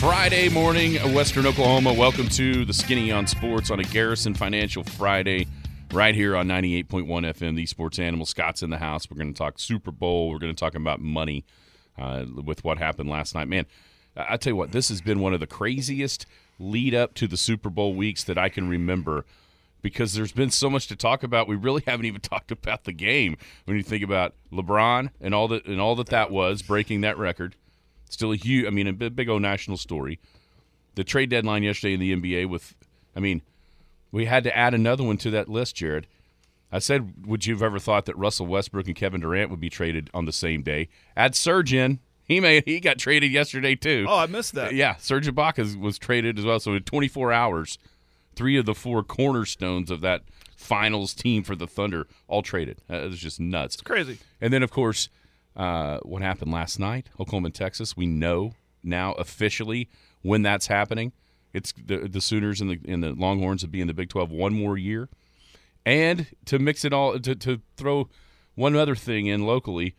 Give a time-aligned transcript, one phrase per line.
[0.00, 1.90] Friday morning, Western Oklahoma.
[1.90, 5.46] Welcome to the Skinny on Sports on a Garrison Financial Friday,
[5.90, 8.26] right here on 98.1 FM, the Sports Animal.
[8.26, 9.10] Scott's in the house.
[9.10, 10.28] We're going to talk Super Bowl.
[10.28, 11.46] We're going to talk about money
[11.98, 13.48] uh, with what happened last night.
[13.48, 13.64] Man,
[14.14, 16.26] I tell you what, this has been one of the craziest
[16.58, 19.24] lead up to the Super Bowl weeks that I can remember
[19.80, 21.48] because there's been so much to talk about.
[21.48, 25.48] We really haven't even talked about the game when you think about LeBron and all
[25.48, 27.56] that and all that that was breaking that record.
[28.08, 30.18] Still a huge, I mean, a big, old national story.
[30.94, 32.74] The trade deadline yesterday in the NBA with,
[33.14, 33.42] I mean,
[34.12, 36.06] we had to add another one to that list, Jared.
[36.72, 39.70] I said, would you have ever thought that Russell Westbrook and Kevin Durant would be
[39.70, 40.88] traded on the same day?
[41.16, 42.00] Add Serge in.
[42.24, 44.04] He made he got traded yesterday too.
[44.08, 44.74] Oh, I missed that.
[44.74, 46.58] Yeah, Serge Ibaka was traded as well.
[46.58, 47.78] So in 24 hours,
[48.34, 50.22] three of the four cornerstones of that
[50.56, 52.78] finals team for the Thunder all traded.
[52.90, 53.76] Uh, it was just nuts.
[53.76, 54.18] Crazy.
[54.40, 55.08] And then, of course,
[55.56, 57.96] uh, what happened last night, Oklahoma Texas.
[57.96, 59.88] We know now officially
[60.22, 61.12] when that's happening.
[61.52, 64.30] It's the, the Sooners and the and the Longhorns will be in the Big 12
[64.30, 65.08] one more year.
[65.86, 68.08] And to mix it all, to, to throw
[68.56, 69.94] one other thing in locally,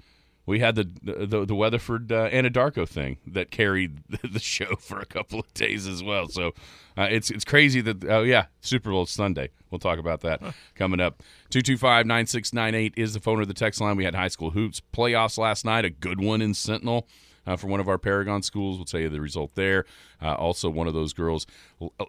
[0.48, 5.06] we had the the, the Weatherford uh, Anadarko thing that carried the show for a
[5.06, 6.28] couple of days as well.
[6.30, 6.54] So
[6.98, 9.50] uh, it's it's crazy that oh yeah, Super Bowl Sunday.
[9.70, 10.42] We'll talk about that
[10.76, 11.22] coming up.
[11.52, 13.98] 225-9698 is the phone or the text line.
[13.98, 17.08] We had high school hoops playoffs last night, a good one in Sentinel.
[17.46, 19.86] Uh, for one of our Paragon schools, we'll tell you the result there.
[20.22, 21.48] Uh, also, one of those girls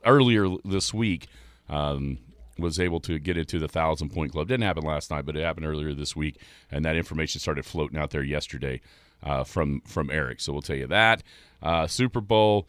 [0.04, 1.28] earlier this week
[1.68, 2.18] um,
[2.58, 4.48] was able to get into the thousand point club.
[4.48, 7.98] Didn't happen last night, but it happened earlier this week, and that information started floating
[7.98, 8.80] out there yesterday
[9.22, 10.40] uh, from from Eric.
[10.40, 11.22] So we'll tell you that
[11.62, 12.68] uh, Super Bowl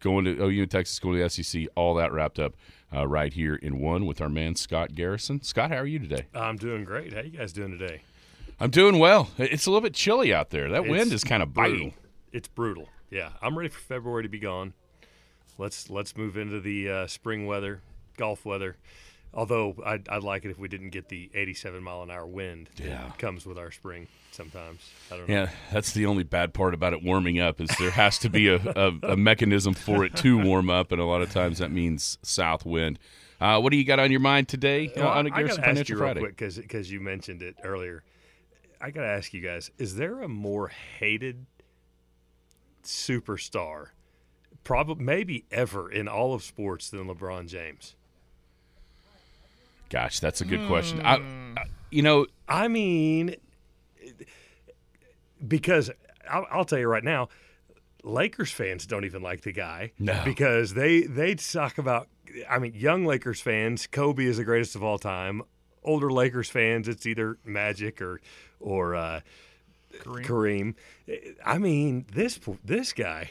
[0.00, 2.54] going to OU and Texas, going to the SEC, all that wrapped up
[2.94, 5.42] uh, right here in one with our man Scott Garrison.
[5.42, 6.26] Scott, how are you today?
[6.34, 7.12] I'm doing great.
[7.12, 8.02] How you guys doing today?
[8.60, 9.30] I'm doing well.
[9.38, 10.68] It's a little bit chilly out there.
[10.70, 11.94] That It's wind is kind of biting.
[12.32, 12.88] It's brutal.
[13.10, 14.74] Yeah, I'm ready for February to be gone.
[15.58, 17.82] Let's let's move into the uh, spring weather,
[18.16, 18.76] golf weather.
[19.34, 22.70] Although I'd, I'd like it if we didn't get the 87 mile an hour wind
[22.76, 22.88] Yeah.
[23.04, 24.08] that comes with our spring.
[24.32, 24.80] Sometimes
[25.12, 25.34] I don't know.
[25.34, 28.48] Yeah, that's the only bad part about it warming up is there has to be
[28.48, 31.70] a, a, a mechanism for it to warm up, and a lot of times that
[31.70, 32.98] means south wind.
[33.40, 35.68] Uh, what do you got on your mind today uh, on a I Garrison ask
[35.68, 36.20] Financial you real Friday?
[36.34, 38.02] quick because you mentioned it earlier.
[38.80, 40.68] I got to ask you guys: Is there a more
[40.98, 41.46] hated
[42.82, 43.88] superstar,
[44.64, 47.94] probably maybe ever in all of sports than LeBron James?
[49.90, 51.00] Gosh, that's a good question.
[51.04, 51.16] I,
[51.56, 53.36] I, you know, I mean,
[55.46, 55.90] because
[56.30, 57.28] I'll, I'll tell you right now,
[58.04, 60.20] Lakers fans don't even like the guy No.
[60.24, 62.08] because they they talk about.
[62.48, 65.42] I mean, young Lakers fans, Kobe is the greatest of all time.
[65.82, 68.20] Older Lakers fans, it's either Magic or
[68.60, 69.20] or uh,
[70.04, 70.74] Kareem.
[71.44, 73.30] I mean, this this guy,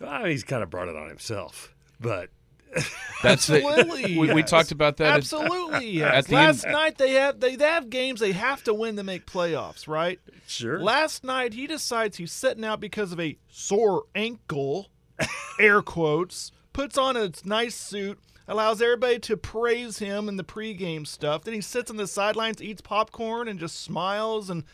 [0.00, 2.30] well, he's kind of brought it on himself, but
[3.22, 4.18] that's the, Absolutely.
[4.18, 4.50] we, we yes.
[4.50, 5.08] talked about that.
[5.12, 5.74] at- Absolutely.
[5.76, 6.14] Uh, yes.
[6.14, 8.96] at the Last end- night they have they, they have games they have to win
[8.96, 10.20] to make playoffs, right?
[10.46, 10.80] sure.
[10.80, 14.88] Last night he decides he's sitting out because of a sore ankle,
[15.60, 21.06] air quotes, puts on a nice suit, allows everybody to praise him in the pregame
[21.06, 21.44] stuff.
[21.44, 24.64] Then he sits on the sidelines, eats popcorn, and just smiles and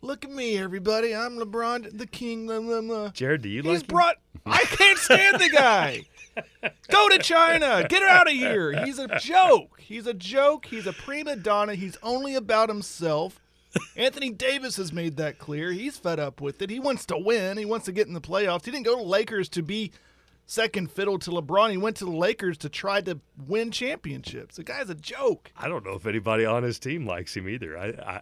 [0.00, 1.14] look at me, everybody.
[1.14, 2.46] I'm LeBron, the king.
[2.46, 3.08] Blah, blah, blah.
[3.10, 3.86] Jared, do you He's like him?
[3.88, 4.16] brought.
[4.46, 6.04] I can't stand the guy.
[6.90, 7.86] Go to China.
[7.88, 8.84] Get out of here.
[8.84, 9.80] He's a joke.
[9.80, 10.66] He's a joke.
[10.66, 11.74] He's a prima donna.
[11.74, 13.40] He's only about himself.
[13.96, 15.72] Anthony Davis has made that clear.
[15.72, 16.70] He's fed up with it.
[16.70, 17.58] He wants to win.
[17.58, 18.64] He wants to get in the playoffs.
[18.64, 19.92] He didn't go to Lakers to be
[20.50, 21.70] second fiddle to LeBron.
[21.70, 24.56] He went to the Lakers to try to win championships.
[24.56, 25.52] The guy's a joke.
[25.56, 27.76] I don't know if anybody on his team likes him either.
[27.78, 28.20] I, I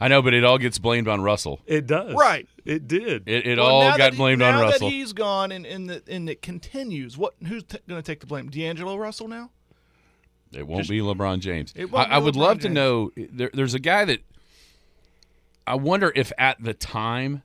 [0.00, 1.60] I know, but it all gets blamed on Russell.
[1.66, 2.14] it does.
[2.14, 2.48] Right.
[2.64, 3.28] It did.
[3.28, 4.88] It, it Well, all got that he- blamed now on Russell.
[4.88, 8.20] that he's gone and, and, the, and it continues, what who's t- going to take
[8.20, 8.50] the blame?
[8.50, 9.50] D'Angelo Russell now?
[10.52, 11.72] It won't be LeBron James.
[11.76, 13.12] It I, won't be I would LeBron love to know.
[13.16, 14.20] There, there's a guy that
[15.66, 17.42] I wonder if at the time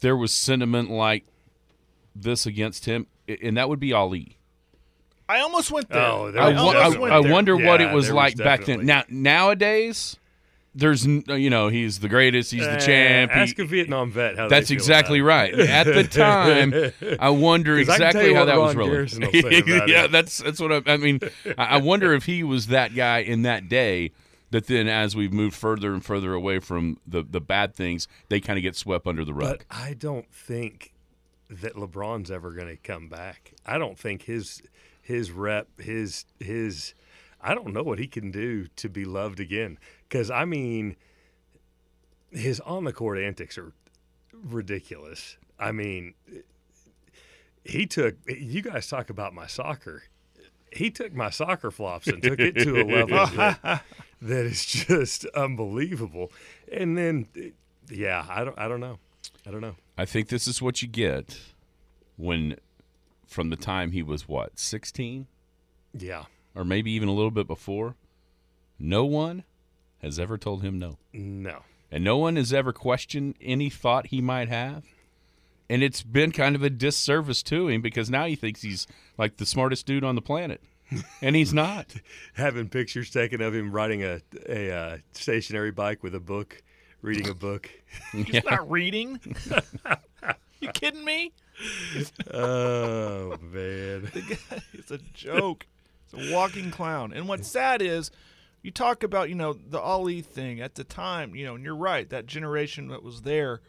[0.00, 1.24] there was sentiment like
[2.22, 3.06] this against him,
[3.42, 4.36] and that would be Ali.
[5.28, 6.02] I almost went there.
[6.02, 7.32] Oh, there I, was almost I, went I there.
[7.32, 8.84] wonder what it was like was back then.
[8.84, 10.16] Now nowadays,
[10.74, 13.32] there's you know he's the greatest, he's the Eh, champ.
[13.32, 15.54] he- Ask a Vietnam vet how they That's feel exactly about right.
[15.60, 16.04] At the
[17.04, 18.92] time, I wonder 'Cause I can tell exactly you how that was Ron rolling.
[18.94, 20.10] Garrison will say about yeah, it.
[20.12, 21.20] that's that's what I, I mean.
[21.56, 24.12] I I wonder if he was that guy in that day.
[24.52, 28.40] That then, as we've moved further and further away from the the bad things, they
[28.40, 29.58] kind of get swept under the rug.
[29.68, 30.92] But I don't think
[31.50, 33.52] that LeBron's ever going to come back.
[33.66, 34.62] I don't think his
[35.02, 36.94] his rep, his his
[37.40, 40.96] I don't know what he can do to be loved again cuz I mean
[42.30, 43.72] his on the court antics are
[44.32, 45.36] ridiculous.
[45.58, 46.14] I mean
[47.64, 50.04] he took you guys talk about my soccer.
[50.72, 53.82] He took my soccer flops and took it to a level that,
[54.22, 56.30] that is just unbelievable.
[56.70, 57.26] And then
[57.90, 59.00] yeah, I don't I don't know.
[59.46, 59.76] I don't know.
[59.96, 61.38] I think this is what you get
[62.16, 62.56] when,
[63.26, 65.26] from the time he was what sixteen,
[65.96, 66.24] Yeah.
[66.54, 67.96] or maybe even a little bit before,
[68.78, 69.44] no one
[70.02, 70.96] has ever told him no.
[71.12, 71.60] No.
[71.90, 74.84] and no one has ever questioned any thought he might have.
[75.68, 79.36] And it's been kind of a disservice to him because now he thinks he's like
[79.36, 80.60] the smartest dude on the planet,
[81.22, 81.94] and he's not.
[82.34, 86.60] Having pictures taken of him riding a a uh, stationary bike with a book,
[87.02, 87.70] reading a book.
[88.12, 89.20] He's not reading.
[90.60, 91.32] you kidding me?
[92.32, 94.10] Oh man.
[94.72, 95.66] It's a joke.
[96.04, 97.12] It's a walking clown.
[97.12, 98.10] And what's sad is
[98.62, 101.76] you talk about, you know, the Ali thing at the time, you know, and you're
[101.76, 103.60] right, that generation that was there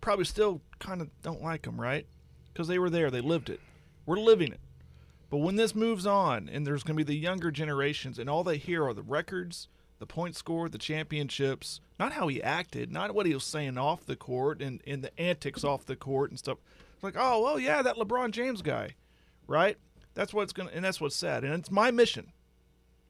[0.00, 2.06] probably still kind of don't like him, right?
[2.52, 3.60] Because they were there, they lived it.
[4.06, 4.60] We're living it.
[5.30, 8.42] But when this moves on and there's going to be the younger generations and all
[8.42, 13.14] they hear are the records, the points scored, the championships, not how he acted, not
[13.14, 16.38] what he was saying off the court and, and the antics off the court and
[16.38, 16.58] stuff.
[16.94, 18.94] It's like, oh, well, yeah, that LeBron James guy,
[19.46, 19.76] right?
[20.14, 21.44] That's what's going to, and that's what's sad.
[21.44, 22.32] And it's my mission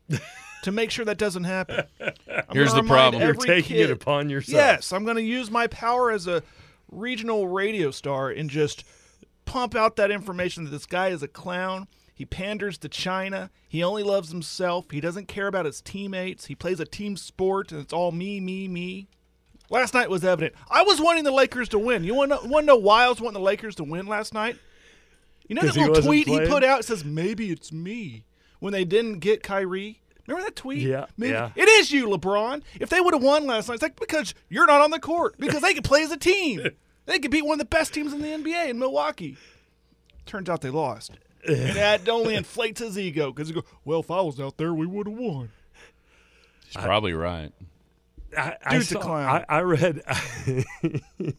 [0.63, 1.85] to make sure that doesn't happen.
[2.01, 3.23] I'm Here's the problem.
[3.23, 4.55] You're taking kid- it upon yourself.
[4.55, 6.43] Yes, I'm going to use my power as a
[6.91, 8.85] regional radio star and just
[9.45, 11.89] pump out that information that this guy is a clown.
[12.19, 13.49] He panders to China.
[13.69, 14.91] He only loves himself.
[14.91, 16.47] He doesn't care about his teammates.
[16.47, 19.07] He plays a team sport, and it's all me, me, me.
[19.71, 20.57] Last night was evident.
[20.69, 22.03] I was wanting the Lakers to win.
[22.03, 24.59] You want to know why I was wanting the Lakers to win last night?
[25.47, 26.81] You know that little tweet he put out?
[26.81, 28.25] It says, maybe it's me.
[28.59, 30.01] When they didn't get Kyrie.
[30.27, 30.83] Remember that tweet?
[30.83, 31.51] Yeah, Maybe- yeah.
[31.55, 32.63] It is you, LeBron.
[32.81, 35.37] If they would have won last night, it's like because you're not on the court.
[35.39, 36.69] Because they could play as a team.
[37.07, 39.39] They could beat one of the best teams in the NBA in Milwaukee.
[40.27, 41.13] Turns out they lost.
[41.47, 44.73] And that only inflates his ego because he go, well, if I was out there,
[44.75, 45.51] we would have won.
[46.67, 47.53] He's probably right.
[48.37, 49.45] I, I, Dude's a saw- clown.
[49.49, 50.03] I, I read.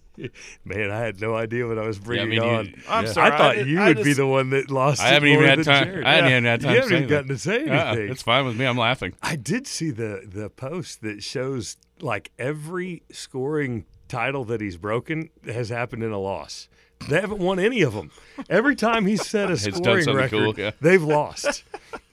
[0.65, 2.73] Man, I had no idea what I was bringing mean, you- on.
[2.89, 3.11] I'm Yeah.
[3.11, 3.31] sorry.
[3.31, 4.99] I thought did- you I would be the one that lost.
[5.01, 5.85] I it haven't even had time.
[5.85, 6.05] Jared.
[6.05, 6.37] I haven't Yeah.
[6.37, 8.11] even had time You to haven't say even gotten to say Uh-uh, anything.
[8.11, 8.65] it's fine with me.
[8.65, 9.13] I'm laughing.
[9.21, 15.29] I did see the the post that shows like every scoring title that he's broken
[15.45, 16.67] has happened in a loss.
[17.07, 18.11] They haven't won any of them.
[18.49, 20.71] Every time he's set a He's done scoring record, cool, yeah.
[20.81, 21.63] they've lost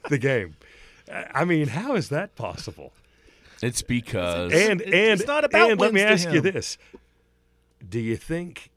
[0.09, 0.55] the game.
[1.35, 2.93] I mean, how is that possible?
[3.63, 6.41] It's because And It's- and it's not about and let me wins to ask you
[6.41, 6.79] this:
[7.89, 8.71] Do you think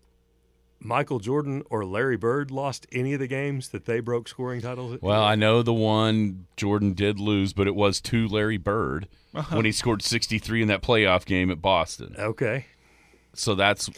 [0.80, 4.94] Michael Jordan or Larry Bird lost any of the games that they broke scoring titles?
[4.94, 5.02] at?
[5.04, 9.56] Well, I know the one Jordan did lose, but it was to Larry Bird Uh-huh.
[9.58, 12.16] when he scored 63 in that playoff game at Boston.
[12.18, 12.66] okay,
[13.34, 13.90] So that's,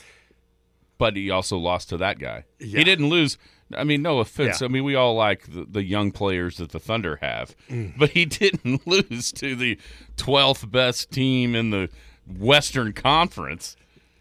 [0.97, 2.45] but he also lost to that guy.
[2.59, 2.79] Yeah.
[2.79, 3.37] He didn't lose.
[3.75, 4.59] I mean, no offense.
[4.61, 4.65] Yeah.
[4.65, 7.97] I mean, we all like the, the young players that the Thunder have, Mm.
[7.97, 9.77] but he didn't lose to the
[10.17, 11.89] 12th best team in the
[12.27, 13.75] Western Conference.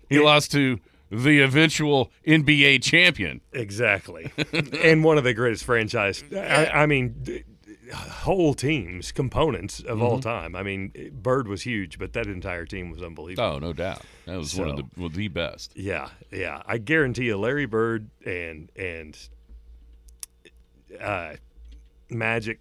[0.08, 0.78] He lost to
[1.10, 3.40] the eventual NBA champion.
[3.52, 4.30] exactly,
[4.82, 6.22] and one of the greatest franchise.
[6.32, 7.44] I, I mean.
[7.90, 10.02] D- Whole teams, components of Mm-hmm.
[10.02, 10.54] all time.
[10.56, 13.48] I mean, Bird was huge, but that entire team was unbelievable.
[13.48, 14.02] Oh, no doubt.
[14.26, 15.72] That was one of the, well, the best.
[15.76, 16.62] Yeah, yeah.
[16.66, 19.16] I guarantee you, Larry Bird and and
[21.00, 21.34] uh,
[22.08, 22.58] Magic,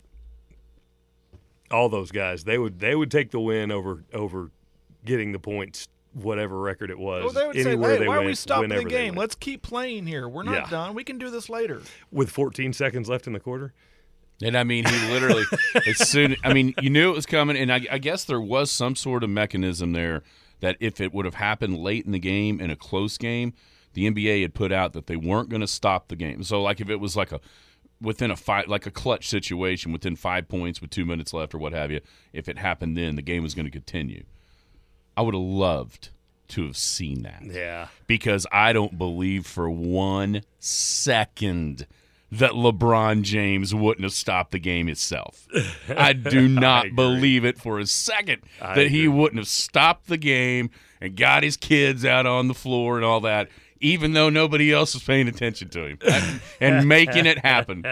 [1.72, 4.52] all those guys, they would they would take the win over over
[5.06, 7.24] getting the points, whatever record it was.
[7.24, 9.16] Well, they would say, anywhere hey, they why are we went, stopping the game?
[9.16, 10.28] Let's keep playing here.
[10.28, 10.70] We're not Yeah.
[10.70, 10.94] done.
[10.94, 11.82] We can do this later.
[12.12, 13.74] with 14 seconds left in the quarter.
[14.42, 15.44] And I mean, he literally,
[15.88, 18.72] as soon, I mean, you knew it was coming, and I, I guess there was
[18.72, 20.24] some sort of mechanism there
[20.62, 23.54] that if it would have happened late in the game in a close game,
[23.94, 26.44] the NBA had put out that they weren't going to stop the game.
[26.44, 27.40] So, like, if it was like a
[28.02, 31.58] within a five, like a clutch situation, within five points with two minutes left or
[31.58, 32.00] what have you,
[32.34, 34.24] if it happened then, the game was going to continue.
[35.18, 36.10] I would have loved
[36.50, 41.86] to have seen that Yeah, because I don't believe for one second
[42.32, 45.48] that LeBron James wouldn't have stopped the game itself.
[45.90, 46.96] I do not agree.
[46.96, 50.70] believe it for a second I that he wouldn't have stopped the game
[51.02, 54.94] and got his kids out on the floor and all that, even though nobody else
[54.94, 57.84] was paying attention to him and making it happen.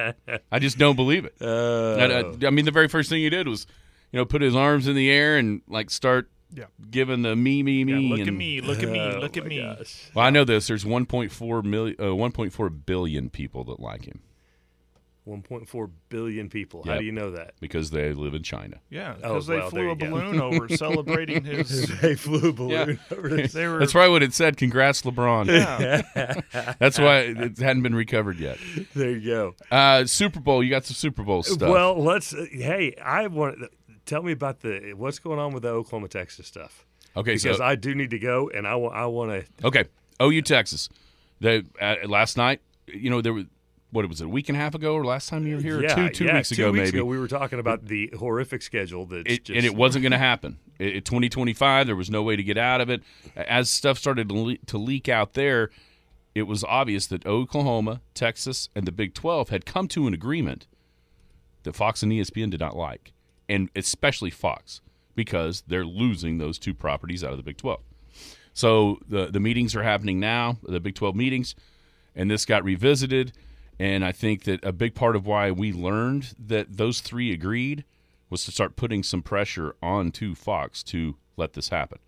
[0.51, 1.36] I just don't believe it.
[1.41, 3.65] Uh, I, I- I mean, the very first thing he did was,
[4.12, 6.65] you know, put his arms in the air and like start Yeah.
[6.91, 7.94] giving the me, me, me.
[8.08, 9.62] Yeah, look at me, look at me, Oh look at me.
[9.62, 10.12] gosh.
[10.13, 10.67] Well, I know this.
[10.67, 14.20] There's 1.4 million, uh, 1.4 billion people that like him
[15.27, 16.84] 1.4 billion people.
[16.84, 17.53] How do you know that?
[17.60, 18.79] because they live in China.
[18.89, 21.88] Yeah, Oh, because they well, flew a balloon over celebrating his.
[22.01, 23.53] they flew a balloon over this.
[23.53, 23.79] They were.
[23.79, 24.57] That's probably what it said.
[24.57, 25.48] Congrats, LeBron.
[25.48, 26.74] Yeah.
[26.79, 28.57] That's why it hadn't been recovered yet.
[28.96, 29.55] There you go.
[29.69, 30.63] Uh, Super Bowl.
[30.63, 31.69] You got some Super Bowl stuff.
[31.69, 32.34] Well, let's.
[32.34, 33.57] Uh, hey, I want.
[34.05, 36.86] Tell me about the what's going on with the Oklahoma Texas stuff
[37.17, 38.96] okay, because so I do need to go and I want.
[38.96, 39.67] I want to.
[39.67, 39.84] okay,
[40.22, 40.88] OU Texas.
[41.41, 42.62] They uh, last night.
[42.88, 43.46] You know there was
[43.91, 45.82] what was it a week and a half ago or last time you were here?
[45.82, 46.98] Yeah, two two yeah, weeks two ago weeks maybe.
[47.00, 50.17] ago we were talking about the horrific schedule that just and it wasn't going to
[50.17, 50.58] happen.
[50.79, 53.01] It, it- 2025, there was no way to get out of it.
[53.36, 55.70] As stuff started to, le- to leak out there,
[56.36, 60.67] it was obvious that Oklahoma, Texas, and the Big 12 had come to an agreement
[61.63, 63.13] that Fox and ESPN did not like,
[63.50, 64.82] and especially Fox
[65.15, 67.79] because they're losing those two properties out of the Big 12.
[68.53, 71.56] So the the meetings are happening now, the Big 12 meetings,
[72.15, 73.32] and this got revisited.
[73.79, 77.84] And I think that a big part of why we learned that those three agreed
[78.29, 82.00] was to start putting some pressure onto Fox to let this happen.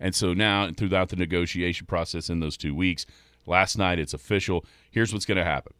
[0.00, 3.06] And so now, throughout the negotiation process in those two weeks,
[3.46, 4.64] last night it's official.
[4.90, 5.72] Here's what's going to happen: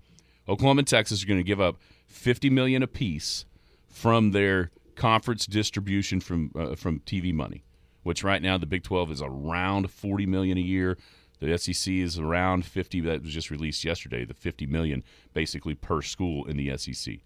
[0.49, 3.45] Oklahoma and Texas are going to give up 50 million apiece
[3.89, 7.63] from their conference distribution from uh, from TV money,
[8.03, 10.99] which right now the Big 12 is around 40 million a year.
[11.41, 13.01] The SEC is around 50.
[13.03, 14.25] That was just released yesterday.
[14.25, 15.05] The 50 million
[15.35, 17.17] basically per school in the SEC.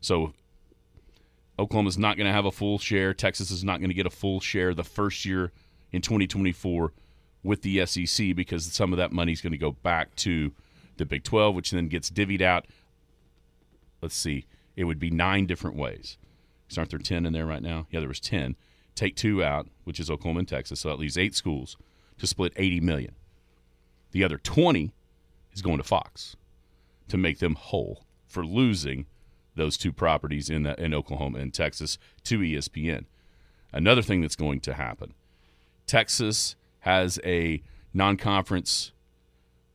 [0.00, 0.32] So
[1.58, 3.14] Oklahoma's not going to have a full share.
[3.14, 5.52] Texas is not going to get a full share the first year
[5.92, 6.92] in 2024
[7.44, 10.52] with the SEC because some of that money is going to go back to
[10.96, 12.66] the Big 12, which then gets divvied out.
[14.00, 16.18] Let's see, it would be nine different ways.
[16.68, 17.86] So aren't there 10 in there right now?
[17.90, 18.56] Yeah, there was 10.
[18.94, 21.76] Take two out, which is Oklahoma and Texas, so that leaves eight schools
[22.18, 23.14] to split 80 million.
[24.12, 24.92] The other 20
[25.52, 26.36] is going to Fox
[27.08, 29.06] to make them whole for losing
[29.54, 33.04] those two properties in the, in Oklahoma and Texas to ESPN.
[33.72, 35.14] Another thing that's going to happen:
[35.86, 37.62] Texas has a
[37.94, 38.92] non-conference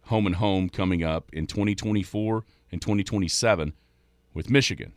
[0.04, 3.74] home and home coming up in 2024 and 2027
[4.34, 4.94] with Michigan.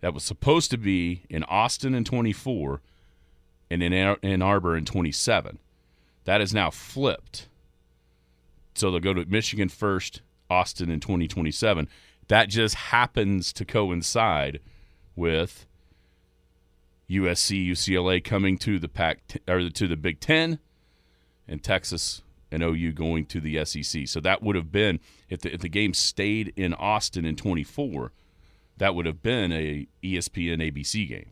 [0.00, 2.80] That was supposed to be in Austin in 24
[3.70, 5.58] and in Ann Arbor in 27.
[6.24, 7.48] That is now flipped.
[8.78, 11.88] So they'll go to Michigan first, Austin in 2027.
[12.28, 14.60] That just happens to coincide
[15.16, 15.66] with
[17.10, 20.58] USC, UCLA coming to the Pac or to the Big Ten,
[21.46, 24.06] and Texas and OU going to the SEC.
[24.06, 28.12] So that would have been if the if the game stayed in Austin in 24,
[28.76, 31.30] that would have been a ESPN ABC game.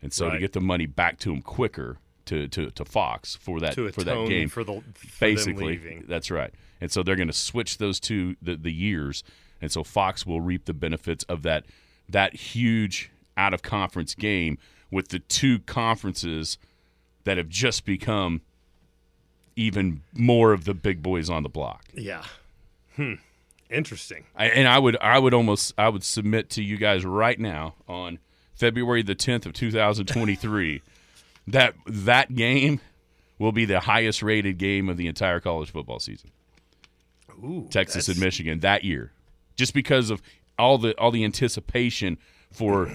[0.00, 3.60] And so to get the money back to them quicker to, to, to Fox for
[3.60, 7.28] that to for that game for the for basically that's right and so they're going
[7.28, 9.22] to switch those two the, the years
[9.60, 11.64] and so fox will reap the benefits of that
[12.08, 14.58] that huge out of conference game
[14.90, 16.58] with the two conferences
[17.24, 18.40] that have just become
[19.56, 22.24] even more of the big boys on the block Yeah.
[22.96, 23.14] Hmm.
[23.70, 24.24] Interesting.
[24.36, 27.74] I, and i would i would almost i would submit to you guys right now
[27.88, 28.18] on
[28.54, 30.82] february the 10th of 2023
[31.46, 32.80] that that game
[33.38, 36.30] will be the highest rated game of the entire college football season
[37.42, 39.12] Ooh, Texas and Michigan that year,
[39.56, 40.22] just because of
[40.58, 42.18] all the all the anticipation
[42.50, 42.90] for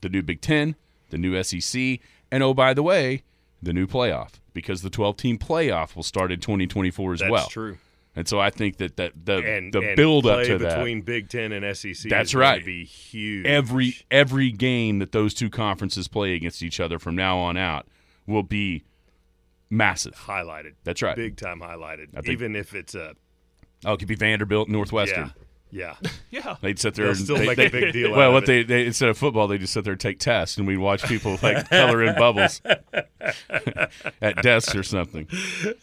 [0.00, 0.74] the new Big Ten,
[1.10, 3.22] the new SEC, and oh by the way,
[3.62, 7.42] the new playoff because the 12 team playoff will start in 2024 as That's well.
[7.42, 7.78] That's true.
[8.16, 11.02] And so I think that that the And the and build up to that between
[11.02, 11.94] Big Ten and SEC.
[11.94, 12.64] That's is going to right.
[12.64, 13.46] Be huge.
[13.46, 17.86] every every game that those two conferences play against each other from now on out
[18.26, 18.82] will be
[19.70, 20.14] massive.
[20.14, 20.72] highlighted.
[20.84, 21.14] That's right.
[21.16, 22.12] Big time highlighted.
[22.12, 23.14] Think- Even if it's a
[23.84, 25.26] Oh, it could be Vanderbilt, Northwestern.
[25.26, 25.94] yeah, yeah.
[26.30, 26.56] Yeah.
[26.60, 28.10] They'd sit there They'll and still they- make they- a big deal.
[28.12, 28.68] Well, out what of they, it.
[28.68, 31.38] they instead of football, they just sit there and take tests, and we'd watch people
[31.42, 32.60] like color in bubbles
[34.20, 35.26] at desks or something.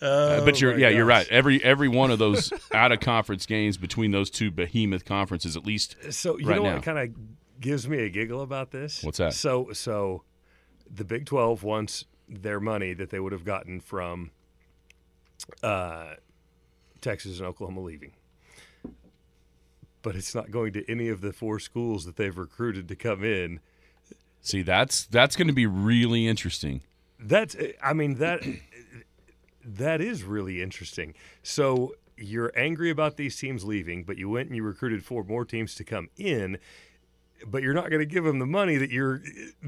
[0.01, 1.27] Uh, but you're Oh my yeah, you're right.
[1.29, 5.65] Every every one of those out of conference games between those two behemoth conferences, at
[5.65, 6.73] least So you right know now.
[6.75, 7.09] what kind of
[7.59, 9.03] gives me a giggle about this?
[9.03, 9.33] What's that?
[9.33, 10.23] So so
[10.93, 14.29] the Big Twelve wants their money that they would have gotten from
[15.63, 16.13] uh,
[17.01, 18.11] Texas and Oklahoma leaving.
[20.05, 23.23] But it's not going to any of the four schools that they've recruited to come
[23.23, 23.59] in.
[24.39, 26.81] See, that's that's going to be really interesting.
[27.19, 28.43] That's I mean that
[29.65, 31.15] that is really interesting.
[31.41, 35.43] So you're angry about these teams leaving, but you went and you recruited four more
[35.43, 36.59] teams to come in,
[37.47, 39.23] but you're not going to give them the money that you're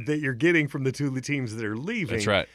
[0.05, 2.17] that you're getting from the two teams that are leaving.
[2.17, 2.47] That's right.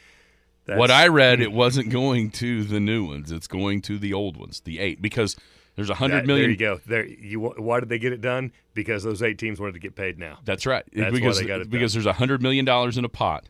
[0.67, 4.12] That's- what I read, it wasn't going to the new ones; it's going to the
[4.12, 5.35] old ones, the eight, because
[5.76, 6.81] there's a hundred There you go.
[6.87, 7.41] There you.
[7.41, 8.52] Why did they get it done?
[8.75, 10.38] Because those eight teams wanted to get paid now.
[10.45, 10.85] That's right.
[10.93, 13.49] That's why because they got it because there's a hundred million dollars in a pot.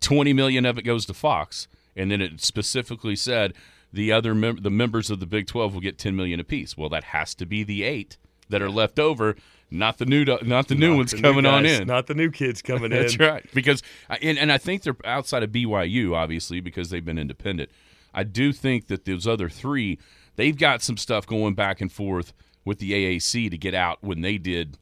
[0.00, 3.54] Twenty million of it goes to Fox, and then it specifically said
[3.92, 6.76] the other mem- the members of the Big Twelve will get ten million apiece.
[6.76, 8.16] Well, that has to be the eight
[8.48, 9.36] that are left over,
[9.70, 11.86] not the new not the new Not ones the new coming on in.
[11.86, 13.18] Not the new kids coming That's in.
[13.18, 13.46] That's right.
[13.54, 17.70] Because uh, and and I think they're outside of BYU obviously because they've been independent.
[18.12, 19.98] I do think that those other three,
[20.40, 22.32] they've got some stuff going back and forth
[22.64, 24.78] with the AAC to get out when they did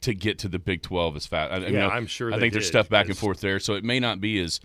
[0.00, 1.52] to get to the Big 12 as fast.
[1.52, 3.84] I, Yeah, know- I'm sure I think there's stuff back and forth there, so it
[3.84, 4.60] may not be as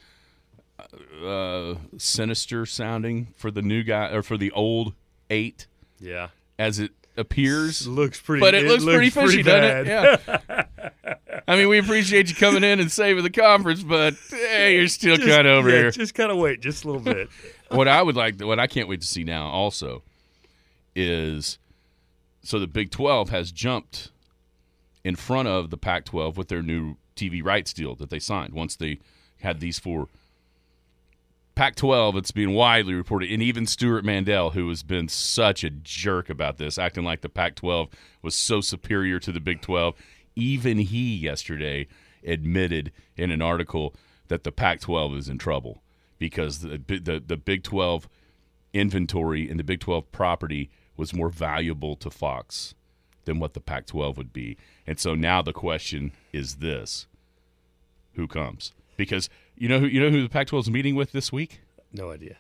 [1.22, 4.94] uh, sinister sounding for the new guy or for the old
[5.30, 5.68] eight
[6.00, 6.30] Yeah.
[6.58, 7.86] as it appears.
[7.86, 8.40] Looks pretty.
[8.40, 9.86] But it, looks, pretty fishy, bad.
[9.86, 10.42] doesn't it?
[10.48, 10.64] Yeah.
[11.50, 15.18] I mean, we appreciate you coming in and saving the conference, but hey, you're still
[15.18, 15.92] kind of over yeah, here.
[15.92, 17.28] Just kind of wait, just a little bit.
[17.70, 20.04] what I would like, what I can't wait to see now, also,
[20.96, 21.60] is
[22.42, 24.12] so the Big Twelve has jumped
[25.04, 28.76] in front of the Pac-12 with their new TV rights deal that they signed once
[28.76, 29.00] they
[29.42, 30.08] had these four.
[31.56, 36.30] Pac-12, it's being widely reported, and even Stewart Mandel, who has been such a jerk
[36.30, 37.92] about this, acting like the Pac-12
[38.22, 39.94] was so superior to the Big 12,
[40.36, 41.88] even he yesterday
[42.26, 43.94] admitted in an article
[44.30, 45.82] that the Pac-12 is in trouble
[46.18, 48.08] because the the, the Big 12
[48.74, 50.70] inventory and the Big 12 property
[51.00, 52.76] was more valuable to Fox
[53.26, 54.58] than what the Pac 12 would be.
[54.86, 57.08] And so now the question is this
[58.14, 58.74] who comes?
[58.98, 61.62] Because you know who you know who the Pac 12 is meeting with this week?
[61.94, 62.38] No idea.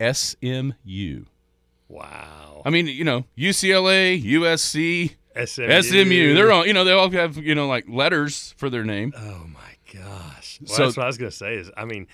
[0.00, 1.24] SMU.
[1.88, 2.62] Wow.
[2.64, 5.82] I mean, you know, UCLA, USC, SMU.
[5.82, 6.34] SMU.
[6.34, 9.12] They're all, you know, they all have, you know, like letters for their name.
[9.16, 10.58] Oh my gosh.
[10.62, 11.54] Well, So- that's what I was gonna say.
[11.56, 12.06] Is I mean,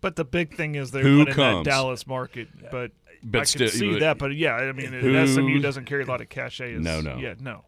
[0.00, 1.64] But the big thing is they're Who winning comes?
[1.64, 2.48] that Dallas market.
[2.72, 2.90] But,
[3.24, 4.18] But I still- can see but- that.
[4.18, 6.74] But yeah, I mean, Who- SMU doesn't carry a lot of cachet.
[6.74, 7.16] As, No, no.
[7.18, 7.64] Yeah, no,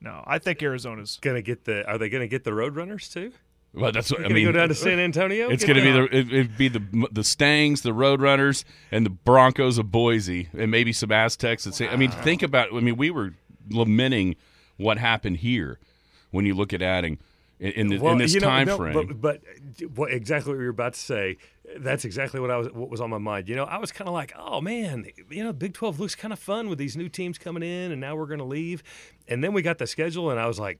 [0.00, 0.22] no.
[0.26, 1.18] I think Arizona's.
[1.20, 1.86] gonna get the.
[1.88, 3.32] Are they gonna get the Roadrunners too?
[3.74, 4.46] Well, that's what I Gonna mean.
[4.46, 5.50] go down to San Antonio.
[5.50, 6.08] It's going to be them.
[6.10, 6.82] the it, it'd be the
[7.12, 11.66] the Stangs, the Roadrunners, and the Broncos of Boise, and maybe some Aztecs.
[11.66, 12.72] And say, I mean, think about.
[12.74, 13.34] I mean, we were
[13.68, 14.36] lamenting
[14.78, 15.78] what happened here
[16.30, 17.18] when you look at adding
[17.60, 18.94] in, in, the, Well, in this you know, time no, frame.
[18.94, 19.40] But, but
[19.94, 21.36] what exactly what you're about to say?
[21.76, 22.68] That's exactly what I was.
[22.70, 23.48] What was on my mind?
[23.48, 26.32] You know, I was kind of like, oh man, you know, Big Twelve looks kind
[26.32, 28.82] of fun with these new teams coming in, and now we're going to leave.
[29.26, 30.78] And then we got the schedule, and I was like,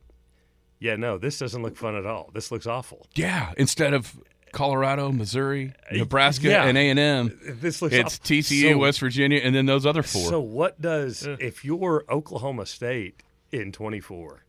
[0.78, 2.30] yeah, no, this doesn't look fun at all.
[2.32, 3.06] This looks awful.
[3.14, 4.18] yeah, instead of
[4.52, 6.64] Colorado, Missouri, eh, Nebraska, yeah.
[6.64, 7.94] and A and M, This looks.
[7.94, 8.36] it's awful.
[8.36, 10.28] TCU, So- West Virginia, and then those other four.
[10.28, 11.36] So what does eh.
[11.40, 14.44] if you're Oklahoma State in 24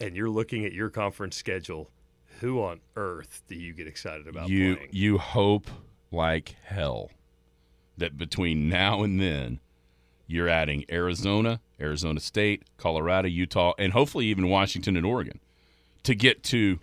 [0.00, 1.90] and you're looking at your conference schedule,
[2.40, 4.88] who on earth do you get excited about you playing?
[4.92, 5.68] you hope
[6.12, 7.10] like hell
[7.98, 9.58] that between now and then
[10.26, 15.40] you're adding Arizona, Arizona State, Colorado, Utah, and hopefully even Washington and Oregon
[16.02, 16.78] to get to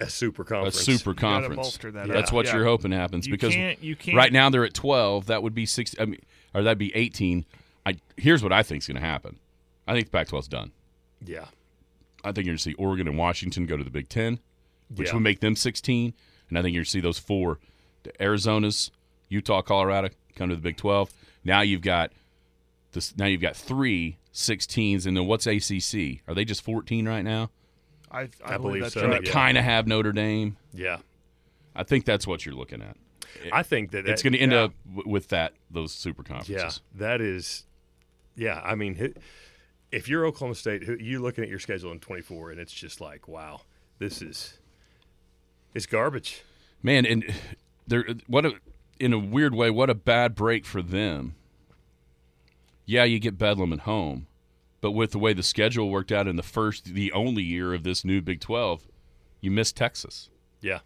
[0.00, 0.80] a super conference.
[0.80, 1.56] a super conference.
[1.56, 2.56] bolster that That's what Yeah.
[2.56, 5.26] you're hoping happens You because can't- you can't- right now they're at 12.
[5.26, 5.94] That would be six.
[5.98, 6.20] I mean,
[6.54, 7.44] or that'd be 18.
[7.86, 9.38] I here's what I think is going to happen.
[9.86, 10.70] I think the Pac-12's done.
[11.24, 11.46] Yeah.
[12.24, 14.38] I think you're going to see Oregon and Washington go to the Big Ten,
[14.94, 15.14] which Yeah.
[15.14, 16.14] would make them 16.
[16.48, 17.58] And I think you're going to see those four,
[18.04, 18.90] the Arizona's,
[19.28, 21.10] Utah, Colorado, come to the Big 12.
[21.44, 22.12] Now you've got
[22.92, 23.16] this.
[23.16, 26.20] Now you've got three 16s, and then what's ACC?
[26.28, 27.50] Are they just 14 right now?
[28.10, 29.22] I, I, I believe believe that's so, And right.
[29.22, 29.32] they yeah.
[29.32, 30.56] kind of have Notre Dame.
[30.74, 30.98] Yeah.
[31.74, 32.96] I think that's what you're looking at.
[33.50, 34.64] I think that, It's going to end yeah.
[34.64, 34.72] up
[35.06, 36.80] with that those super conferences.
[36.94, 37.64] Yeah, that is.
[38.36, 39.14] Yeah, I mean, who-
[39.92, 43.28] if you're Oklahoma State, you're looking at your schedule in 24, and it's just like,
[43.28, 43.60] wow,
[43.98, 44.58] this is
[45.74, 46.42] it's garbage.
[46.82, 47.24] Man, and
[47.86, 48.54] there what a
[48.98, 51.34] in a weird way, what a bad break for them.
[52.84, 54.26] Yeah, you get Bedlam at home,
[54.80, 57.84] but with the way the schedule worked out in the first, the only year of
[57.84, 58.88] this new Big Twelve,
[59.40, 60.28] you miss Texas,
[60.60, 60.80] Yeah,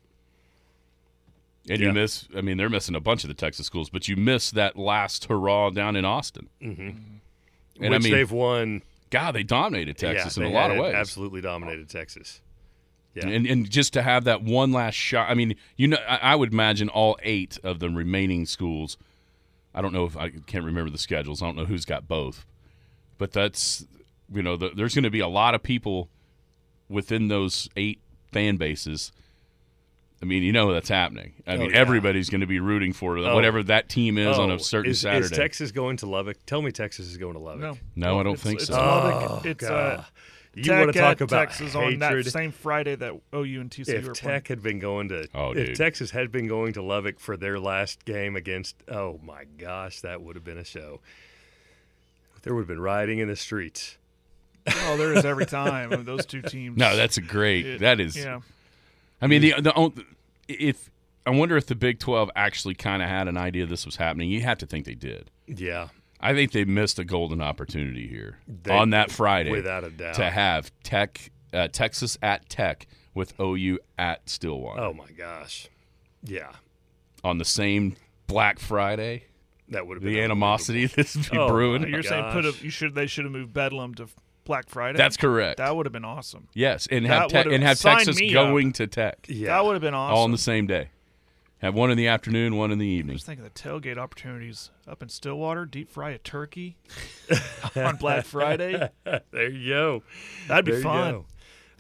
[1.69, 1.87] and Yeah.
[1.89, 2.29] you miss.
[2.37, 5.25] I mean, they're missing a bunch of the Texas schools, but you miss that last
[5.27, 6.49] hurrah down in Austin.
[6.63, 6.81] Mm-hmm.
[6.81, 8.83] And which I mean, they've won.
[9.19, 10.95] God, they dominated Texas yeah, in a lot of ways.
[10.95, 12.41] Absolutely dominated Texas.
[13.15, 13.29] Yeah.
[13.29, 15.31] And and just to have that one last shot.
[15.31, 18.99] I mean, you know, I, I would imagine all eight of the remaining schools.
[19.75, 21.43] I don't know if I can't remember the schedules.
[21.43, 22.45] I don't know who's got both,
[23.17, 23.87] but that's
[24.33, 26.11] you know, the, there's going to be a lot of people
[26.89, 28.01] within those eight
[28.33, 29.13] fan bases.
[30.23, 31.35] I mean, you know that's happening.
[31.47, 31.77] I mean, yeah.
[31.77, 33.35] everybody's going to be rooting for Oh.
[33.35, 35.27] whatever that team is on Oh, a certain is, Saturday.
[35.27, 36.39] Is Texas going to Lubbock?
[36.47, 37.61] Tell me Texas is going to Lubbock.
[37.61, 37.79] No,
[38.15, 38.75] No, I don't it's, think it's so.
[38.75, 39.45] Lubbock.
[39.47, 40.11] it's uh, Oh,
[40.55, 42.33] you want to talk about Texas on that hatred?
[42.33, 45.67] same Friday that OU and TCU if were Tech had been going to, Oh, if
[45.67, 45.77] dude.
[45.77, 50.23] Texas had been going to Lubbock for their last game against, oh my gosh, that
[50.23, 51.01] would have been a show.
[52.43, 53.99] There would have been rioting in the streets.
[54.67, 56.79] Oh, there is every time those two teams.
[56.79, 57.67] no, that's a great.
[57.67, 58.17] It- that is.
[58.17, 58.41] yeah.
[59.21, 60.05] I mean, the the
[60.49, 60.91] if
[61.27, 64.31] I wonder if the Big Twelve actually kind of had an idea this was happening.
[64.31, 65.31] You have to think they did.
[65.47, 65.89] Yeah,
[66.21, 70.15] I think they missed a golden opportunity here They- on that Friday, without a doubt.
[70.15, 75.69] to have Tech, uh, Texas at Tech with OU at Stillwater Oh my gosh,
[76.23, 76.53] yeah,
[77.25, 79.25] on the same Black Friday.
[79.69, 81.89] that would have been The animosity that's be Oh, brewing.
[81.89, 84.07] You're saying put a, you should they should have moved Bedlam to
[84.47, 84.97] Black Friday.
[84.97, 85.59] That's correct.
[85.59, 86.49] That would have been awesome.
[86.55, 89.75] yes, and have Tech, would've and have Texas me going to Tech Yeah, That would
[89.75, 90.17] have been awesome.
[90.17, 90.91] all on the same day.
[91.59, 93.17] Have one in the afternoon, one in the evening.
[93.17, 95.65] Just think of the tailgate opportunities up in Stillwater.
[95.65, 96.77] Deep fry a turkey
[97.77, 98.91] on Black Friday.
[99.05, 100.03] there you go.
[100.49, 101.13] That'd be There fun.
[101.13, 101.25] go.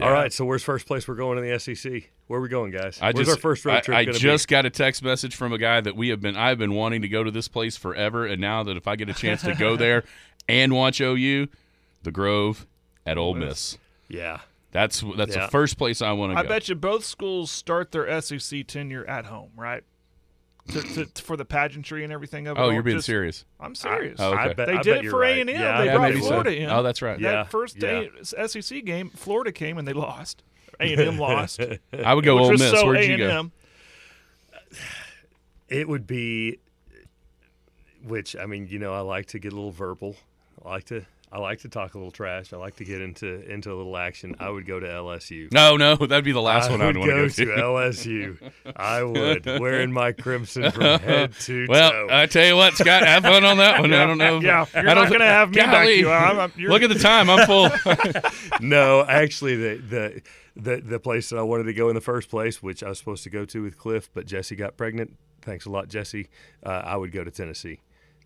[0.04, 2.10] All right, so where's first place we're going in the SEC?
[2.26, 2.98] Where are we going, guys?
[3.00, 5.52] I Where's just our first road trip I, gonna just got a text message from
[5.52, 8.26] a guy that we have been I've been wanting to go to this place forever,
[8.26, 10.04] and now that if I get a chance to go there
[10.48, 11.48] and watch OU,
[12.06, 12.66] the Grove
[13.04, 13.76] at Ole Miss.
[14.08, 14.40] Yeah,
[14.72, 15.44] That's that's Yeah.
[15.46, 16.48] the first place I want to I go.
[16.48, 19.82] bet you both schools start their SEC tenure at home, right?
[20.72, 22.60] To, to, for the pageantry and everything of it.
[22.60, 22.72] oh, all.
[22.72, 23.44] you're being Just- serious.
[23.60, 24.18] I'm serious.
[24.18, 24.42] Oh, okay.
[24.42, 25.22] I bet, They I did bet it for.
[25.22, 25.56] A and M.
[25.56, 26.56] They yeah, brought Florida so.
[26.56, 26.70] in.
[26.70, 27.20] Oh, that's right.
[27.20, 27.30] Yeah.
[27.32, 30.42] That first day SEC game, Florida came and they lost.
[30.80, 31.60] A and M lost.
[32.04, 32.70] I would go Ole was Miss.
[32.72, 33.38] so Where'd A you and go?
[33.38, 33.52] M.
[35.68, 36.58] It would be,
[38.04, 40.16] which I mean, you know, I like to get a little verbal.
[40.64, 42.52] I like to, I like to talk a little trash.
[42.52, 44.36] I like to get into into a little action.
[44.38, 45.52] I would go to LSU.
[45.52, 47.60] No, no, that'd be the last I one I'd want go to go to.
[47.62, 48.52] LSU.
[48.76, 52.06] I would, wearing my crimson from head to Well, toe.
[52.10, 53.92] I tell you what, Scott, have fun on that one.
[53.92, 54.40] I don't know.
[54.40, 55.72] Yeah, you're I don't not going to have me back.
[55.72, 55.98] Golly.
[55.98, 56.10] You.
[56.10, 57.28] I'm, I'm, Look at the time.
[57.28, 57.70] I'm full.
[58.60, 60.22] no, actually, the, the
[60.56, 62.98] the the place that I wanted to go in the first place, which I was
[62.98, 65.16] supposed to go to with Cliff, but Jesse got pregnant.
[65.42, 66.28] Thanks a lot, Jesse.
[66.64, 67.80] Uh, I would go to Tennessee.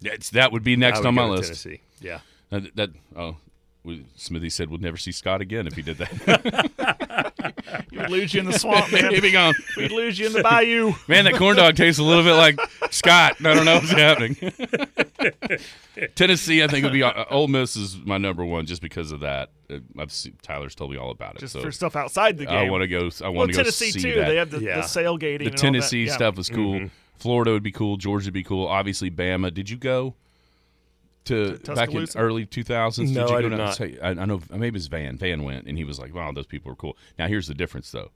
[0.04, 1.44] It's- that would be I next would on my list.
[1.44, 1.80] Tennessee.
[2.00, 2.20] Yeah.
[2.50, 3.36] That, that oh,
[3.84, 7.30] we- Smithy said we'll never see Scott again if he did that.
[7.92, 9.12] We'd lose you in the swamp, man.
[9.12, 9.54] He'd be gone.
[9.76, 10.92] We'd lose you in the bayou.
[11.08, 12.58] Man, that corn dog tastes a little bit like
[12.90, 13.36] Scott.
[13.40, 14.36] I don't know what's happening.
[16.14, 19.20] Tennessee, I think would be uh, Ole Miss is my number one just because of
[19.20, 19.50] that.
[19.68, 21.40] Uh, I've seen, Tyler's told me all about it.
[21.40, 22.56] Just so for stuff outside the game.
[22.56, 23.10] I want to go.
[23.22, 24.14] I well, want to go Tennessee see too.
[24.16, 24.26] that.
[24.28, 24.76] They have the, Yeah.
[24.76, 25.20] the sailgating.
[25.20, 25.56] the and all that.
[25.58, 26.14] Tennessee Yeah.
[26.14, 26.74] stuff was cool.
[26.74, 26.86] Mm-hmm.
[27.16, 27.96] Florida would be cool.
[27.96, 28.66] Georgia would be cool.
[28.66, 29.52] Obviously, Bama.
[29.52, 30.14] Did you go
[31.26, 33.12] to, To back in early 2000s?
[33.12, 33.74] No, did you I go did not.
[33.76, 35.16] say- I, I know maybe it's Van.
[35.18, 37.90] Van went, and he was like, "Wow, those people are cool." Now here's the difference,
[37.90, 38.10] though.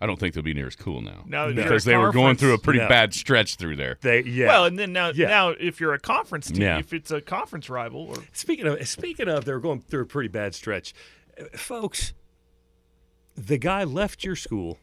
[0.00, 2.52] I don't think they'll be near as cool now Now because they were going through
[2.52, 2.88] a pretty No.
[2.88, 3.96] bad stretch through there.
[4.02, 4.48] They yeah.
[4.48, 5.28] Well, and then now, Yeah.
[5.28, 6.78] now if you're a conference team, Yeah.
[6.78, 10.06] if it's a conference rival, or Speaking of speaking of, they were going through a
[10.06, 10.92] pretty bad stretch,
[11.40, 12.12] Uh, folks.
[13.36, 14.78] The guy left your school.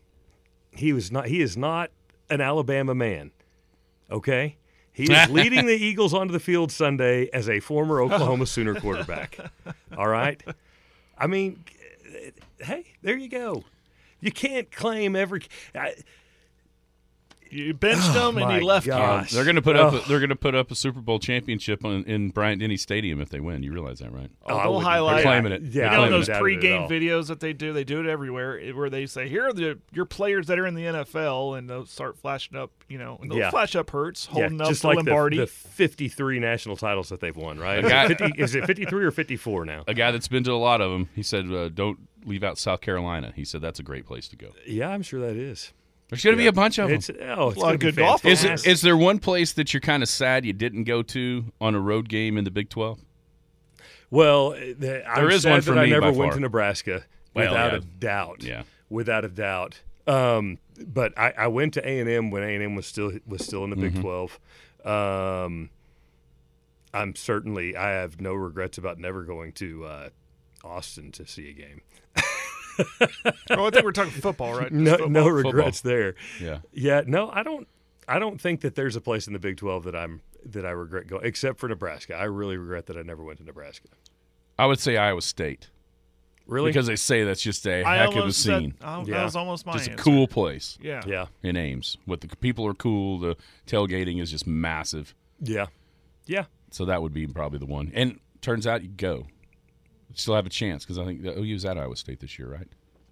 [0.71, 1.27] He was not.
[1.27, 1.91] He is not
[2.29, 3.31] an Alabama man.
[4.11, 4.57] Okay,
[4.93, 9.37] he is leading the Eagles onto the field Sunday as a former Oklahoma Sooner quarterback.
[9.97, 10.41] All right.
[11.17, 11.63] I mean,
[12.59, 13.63] hey, there you go.
[14.19, 15.41] You can't claim every.
[15.75, 15.95] I,
[17.53, 19.31] you benched him and Oh he left gosh.
[19.31, 19.35] you.
[19.35, 19.93] They're going to put up.
[19.93, 19.97] Oh.
[19.97, 23.21] A, they're going to put up a Super Bowl championship on, in Bryant Denny Stadium
[23.21, 23.63] if they win.
[23.63, 24.29] You realize that, right?
[24.45, 25.15] Oh, I they'll highlight.
[25.15, 25.61] They're claiming it.
[25.63, 27.73] Yeah, They're You know those wouldn't it at pre-game videos that they do?
[27.73, 30.73] They do it everywhere, where they say, "Here are the your players that are in
[30.75, 32.71] the NFL," and they'll start flashing up.
[32.89, 33.49] You know, and they'll Yeah.
[33.49, 35.37] flash up Hurts Yeah, holding up just the like Lombardi.
[35.37, 37.81] The, the 53 national titles that they've won, right?
[37.83, 39.83] Guy- Is it, 50, is it 53 or 54 now?
[39.87, 41.09] A guy that's been to a lot of them.
[41.15, 44.35] He said, uh, "Don't leave out South Carolina." He said that's a great place to
[44.35, 44.49] go.
[44.67, 45.73] Yeah, I'm sure that is.
[46.13, 46.97] There's going to be a bunch of them.
[46.97, 48.67] It's, oh, it's a lot of good golf Is, fantastic.
[48.69, 51.75] it, is there one place that you're kind of sad you didn't go to on
[51.75, 52.99] a road game in the Big 12?
[54.11, 56.33] Well, the, I'm There is sad one for that I never went far.
[56.33, 57.77] to Nebraska Well, without yeah.
[57.77, 58.43] a doubt.
[58.43, 58.63] Yeah.
[58.89, 59.81] without a doubt.
[60.05, 63.13] Um, but I, I went to A and M when A and M was still
[63.25, 63.95] was still in the Mm-hmm.
[63.95, 64.39] Big Twelve.
[64.83, 65.69] Um,
[66.93, 70.09] I'm certainly I have no regrets about never going to uh,
[70.63, 71.81] Austin to see a game.
[72.79, 74.63] Oh, I think we're talking football, right?
[74.71, 75.09] Just No, football.
[75.09, 76.15] no regrets there.
[76.41, 76.59] Yeah.
[76.71, 77.67] Yeah, no, I don't.
[78.07, 80.71] I don't think that there's a place in the Big Twelve that I'm that I
[80.71, 82.15] regret going, except for Nebraska.
[82.15, 83.87] I really regret that I never went to Nebraska.
[84.59, 85.69] I would say Iowa State
[86.45, 86.69] Really?
[86.69, 88.73] because they say that's just a I heck of a almost said- scene.
[88.83, 89.17] oh, Yeah.
[89.19, 91.01] That was almost my Just a cool place Yeah.
[91.07, 91.97] yeah, in Ames.
[92.05, 93.19] What the people are cool.
[93.19, 95.15] The tailgating is just massive.
[95.39, 95.67] yeah,
[96.25, 96.45] yeah.
[96.71, 97.91] So that would be probably the one.
[97.95, 99.27] And turns out you go.
[100.15, 102.67] Still have a chance because I think the OU's at Iowa State this year, right?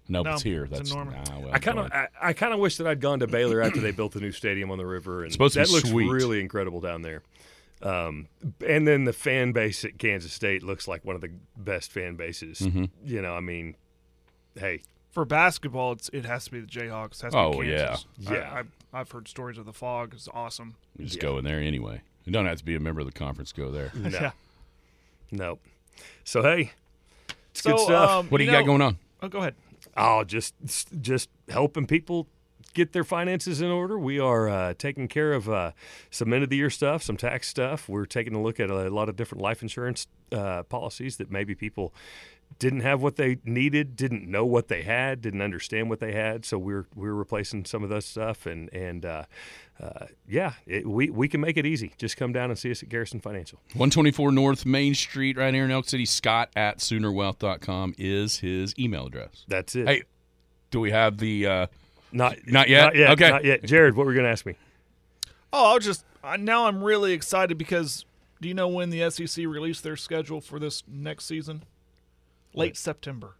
[0.08, 0.64] No, No, it's here.
[0.64, 1.14] it's That's Norman.
[1.30, 1.92] ah, well, I kind of.
[1.92, 4.32] I, I kind of wish that I'd gone to Baylor after they built the new
[4.32, 6.10] stadium on the river, and Supposed to that be looks sweet.
[6.10, 7.22] really incredible down there.
[7.82, 8.28] Um,
[8.66, 12.14] and then the fan base at Kansas State looks like one of the best fan
[12.16, 12.58] bases.
[12.60, 12.84] Mm-hmm.
[13.04, 13.74] You know, I mean,
[14.56, 17.16] hey, For basketball, it's, it has to be the Jayhawks.
[17.18, 18.06] It has to Oh, be Kansas.
[18.18, 18.32] yeah.
[18.32, 18.52] Yeah.
[18.52, 18.58] I,
[18.96, 20.14] I, I've heard stories of the fog.
[20.14, 20.76] It's awesome.
[20.96, 22.02] You just go in there anyway.
[22.24, 23.50] You don't have to be a member of the conference.
[23.52, 23.90] Go there.
[23.96, 24.30] no, Yeah.
[25.32, 25.58] no.
[26.24, 26.70] So hey,
[27.52, 28.10] it's So, good stuff.
[28.10, 28.98] um, What do you, know- got going on?
[29.22, 29.54] Oh, go ahead.
[29.96, 30.54] Oh, just
[31.00, 32.26] just helping people
[32.74, 33.98] get their finances in order.
[33.98, 35.72] We are uh, taking care of uh,
[36.10, 37.88] some end of the year stuff, some tax stuff.
[37.88, 41.54] We're taking a look at a lot of different life insurance uh, policies that maybe
[41.54, 41.92] people
[42.58, 46.44] didn't have what they needed, didn't know what they had, didn't understand what they had.
[46.44, 49.24] So we're we're replacing some of that stuff, and and uh,
[49.80, 51.92] uh, yeah, it, we we can make it easy.
[51.98, 53.58] Just come down and see us at Garrison Financial.
[53.72, 56.06] 124 North Main Street, right here in Elk City.
[56.06, 59.44] Scott at SoonerWealth.com is his email address.
[59.48, 59.86] That's it.
[59.86, 60.02] Hey,
[60.70, 61.46] do we have the?
[61.46, 61.66] Uh,
[62.12, 62.84] not not yet?
[62.84, 63.10] Not yet.
[63.10, 63.30] Okay.
[63.30, 63.64] Not yet.
[63.64, 64.56] Jared, what were you going to ask me?
[65.52, 68.04] Oh, I'll just I, now I'm really excited because
[68.40, 71.62] do you know when the SEC released their schedule for this next season?
[72.54, 73.36] Late September.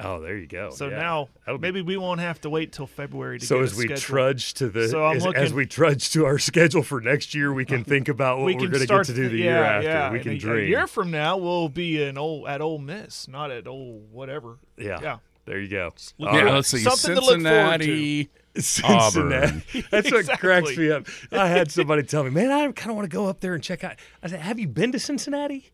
[0.00, 0.70] Oh, there you go.
[0.70, 0.96] So Yeah.
[0.98, 3.70] now That'll be maybe we won't have to wait till February to get the case.
[3.70, 4.00] So get as a we schedule.
[4.16, 7.52] trudge to the So I'm as, as we trudge to our schedule for next year,
[7.52, 9.44] we can uh, think about what we are going to get to do the yeah,
[9.44, 9.88] year after.
[9.88, 10.10] Yeah.
[10.10, 10.64] We And can a, dream.
[10.64, 14.58] A year from now, we'll be in old at Ole Miss, not at old whatever.
[14.76, 14.98] yeah.
[15.00, 15.18] Yeah.
[15.44, 15.90] There you go.
[16.18, 16.54] Look yeah, right.
[16.54, 16.78] let's see.
[16.78, 18.26] Something to look forward to.
[18.60, 19.02] Cincinnati.
[19.02, 19.84] Cincinnati.
[19.90, 21.06] That's what cracks me up.
[21.32, 23.62] I had somebody tell me, "Man, I kind of want to go up there and
[23.62, 25.70] check out." I said, "Have you been to Cincinnati?"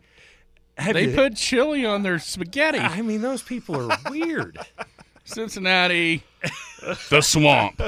[0.79, 2.79] Have They you- put chili on their spaghetti.
[2.79, 4.59] I mean, those people are weird.
[5.25, 6.23] Cincinnati,
[7.11, 7.81] the swamp.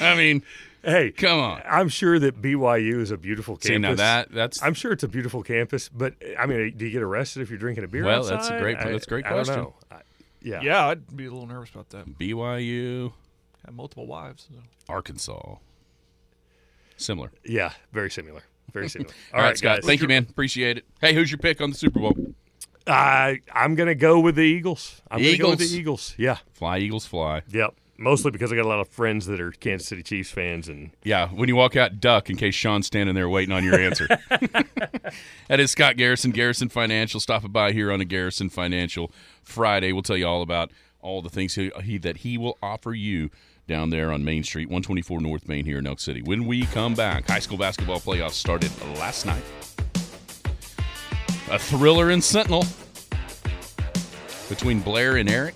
[0.00, 0.42] I mean,
[0.82, 1.62] hey, come on.
[1.68, 3.68] I'm sure that BYU is a beautiful campus.
[3.68, 6.90] See now that that's I'm sure it's a beautiful campus, but I mean, do you
[6.90, 8.36] get arrested if you're drinking a beer Well, outside?
[8.36, 9.62] that's a great- I- that's a great I don't question.
[9.64, 9.74] know.
[9.90, 10.00] I-
[10.42, 10.60] yeah.
[10.60, 12.18] Yeah, I'd be a little nervous about that.
[12.18, 13.12] BYU,
[13.64, 14.48] Have multiple wives.
[14.52, 14.58] so.
[14.92, 15.56] Arkansas.
[16.98, 17.32] Similar.
[17.44, 18.42] Yeah, very similar.
[18.72, 19.12] Very similar.
[19.34, 19.78] All right, Scott.
[19.78, 19.86] guys.
[19.86, 20.26] Thank you, man.
[20.28, 20.84] Appreciate it.
[21.00, 22.14] Hey, who's your pick on the Super Bowl?
[22.86, 25.00] I I'm gonna go with the Eagles.
[25.10, 25.70] I'm gonna go with Eagles.
[25.70, 26.14] the Eagles.
[26.18, 26.38] Yeah.
[26.52, 27.42] Fly, Eagles, fly.
[27.50, 27.74] Yep.
[27.96, 30.90] Mostly because I got a lot of friends that are Kansas City Chiefs fans, and
[31.04, 34.08] Yeah, when you walk out, duck in case Sean's standing there waiting on your answer.
[35.48, 37.20] that is Scott Garrison, Garrison Financial.
[37.20, 39.12] Stopping by here on a Garrison Financial
[39.44, 39.92] Friday.
[39.92, 43.30] We'll tell you all about all the things he, he that he will offer you
[43.66, 46.22] down there on Main Street, 124 North Main here in Elk City.
[46.22, 49.42] When we come back, high school basketball playoffs started last night.
[51.50, 52.64] A thriller in Sentinel
[54.48, 55.54] between Blair and Erick.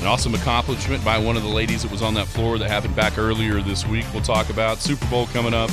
[0.00, 2.94] An awesome accomplishment by one of the ladies that was on that floor that happened
[2.94, 4.04] back earlier this week.
[4.12, 5.70] We'll talk about Super Bowl coming up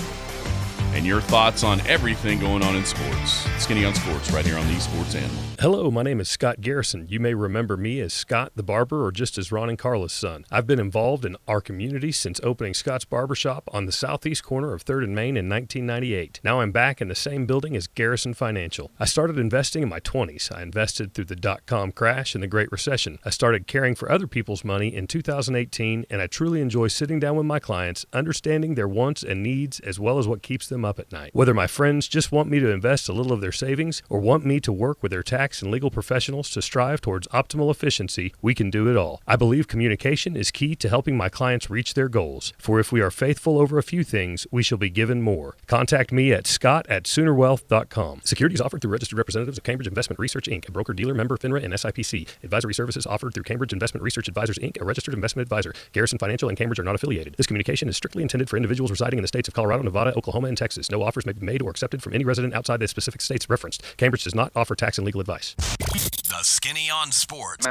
[0.94, 3.46] and your thoughts on everything going on in sports.
[3.62, 5.51] Skinny on Sports, right here on the Sports Animal.
[5.62, 7.06] Hello, my name is Scott Garrison.
[7.08, 10.44] You may remember me as Scott the Barber or just as Ron and Carla's son.
[10.50, 14.84] I've been involved in our community since opening Scott's Barbershop on the southeast corner of
[14.84, 16.40] 3rd and Main in 1998.
[16.44, 18.90] Now I'm back in the same building as Garrison Financial.
[19.00, 20.52] I started investing in my 20s.
[20.52, 23.20] I invested through the dot com crash and the Great Recession.
[23.24, 27.36] I started caring for other people's money in 2018, and I truly enjoy sitting down
[27.36, 30.98] with my clients, understanding their wants and needs as well as what keeps them up
[30.98, 31.36] at night.
[31.36, 34.44] Whether my friends just want me to invest a little of their savings or want
[34.44, 38.54] me to work with their tax and legal professionals to strive towards optimal efficiency, we
[38.54, 39.24] can do it all.
[39.28, 42.54] I believe communication is key to helping my clients reach their goals.
[42.60, 45.56] For if we are faithful over a few things, we shall be given more.
[45.66, 48.22] Contact me at scott at soonerwealth.com.
[48.24, 51.64] Securities offered through registered representatives of Cambridge Investment Research Inc., a broker dealer member FINRA
[51.64, 52.28] and SIPC.
[52.44, 55.74] Advisory services offered through Cambridge Investment Research Advisors Inc., a registered investment advisor.
[55.94, 57.34] Garrison Financial and Cambridge are not affiliated.
[57.38, 60.48] This communication is strictly intended for individuals residing in the states of Colorado, Nevada, Oklahoma,
[60.48, 60.92] and Texas.
[60.92, 63.82] No offers may be made or accepted from any resident outside the specific states referenced.
[63.98, 65.41] Cambridge does not offer tax and legal advice.
[65.42, 67.66] The Skinny on Sports.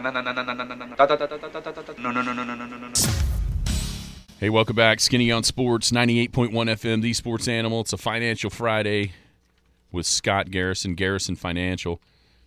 [4.41, 4.99] Hey, welcome back.
[4.99, 7.83] Skinny on Sports, 98.1 FM, the sports animal.
[7.83, 9.13] It's a financial Friday
[9.93, 12.01] with Scott Garrison, Garrison Financial.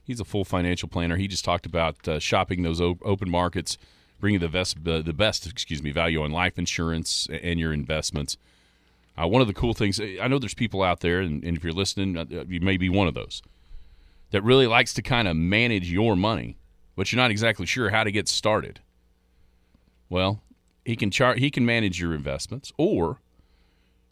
[0.03, 1.15] He's a full financial planner.
[1.15, 3.77] He just talked about uh, shopping those op- open markets,
[4.19, 8.35] bringing the best, uh, the best, excuse me, value on life insurance and your investments.
[9.17, 11.63] Uh, one of the cool things, I know there's people out there, and, and if
[11.63, 13.41] you're listening, you may be one of those
[14.33, 16.57] that really likes to kind of manage your money,
[16.95, 18.79] but you're not exactly sure how to get started.
[20.09, 20.41] Well,
[20.83, 23.21] he can char- he can manage your investments, or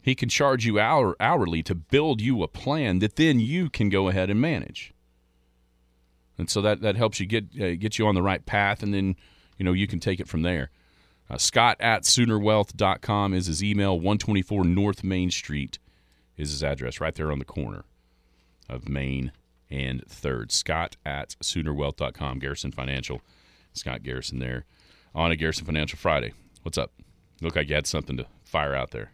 [0.00, 3.88] he can charge you hour- hourly to build you a plan that then you can
[3.88, 4.94] go ahead and manage.
[6.38, 8.94] And so that that helps you get uh, get you on the right path, and
[8.94, 9.16] then
[9.58, 10.70] you know you can take it from there.
[11.28, 13.96] Uh, Scott at SoonerWealth.com is his email.
[13.96, 15.80] 124 North Main Street
[16.36, 17.84] is his address, right there on the corner
[18.68, 19.32] of Main
[19.72, 20.52] and 3rd.
[20.52, 23.22] Scott at SoonerWealth.com, Garrison Financial.
[23.72, 24.66] Scott Garrison there
[25.14, 26.34] on a Garrison Financial Friday.
[26.62, 26.92] What's up?
[27.40, 29.12] Look like you had something to fire out there.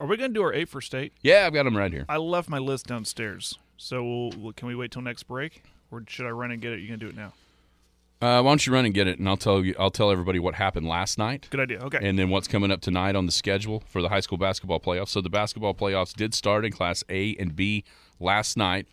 [0.00, 1.12] Are we going to do our eight for state?
[1.22, 2.06] Yeah, I've got them right here.
[2.08, 3.58] I left my list downstairs.
[3.76, 6.80] So we'll, can we wait till next break, or should I run and get it?
[6.80, 7.32] You gonna do it now?
[8.20, 9.74] Uh, why don't you run and get it, and I'll tell you.
[9.78, 11.48] I'll tell everybody what happened last night.
[11.50, 11.80] Good idea.
[11.80, 11.98] Okay.
[12.00, 15.08] and then what's coming up tonight on the schedule for the high school basketball playoffs.
[15.08, 17.82] So the basketball playoffs did start in Class A and B
[18.20, 18.86] last night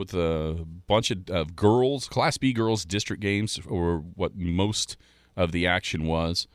[0.00, 4.96] with a bunch of, of girls, Class B girls district games, or what most
[5.36, 6.48] of the action was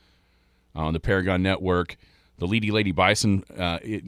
[0.74, 1.96] on the Paragon Network.
[2.40, 4.04] The Leedey Lady Bison, uh, it,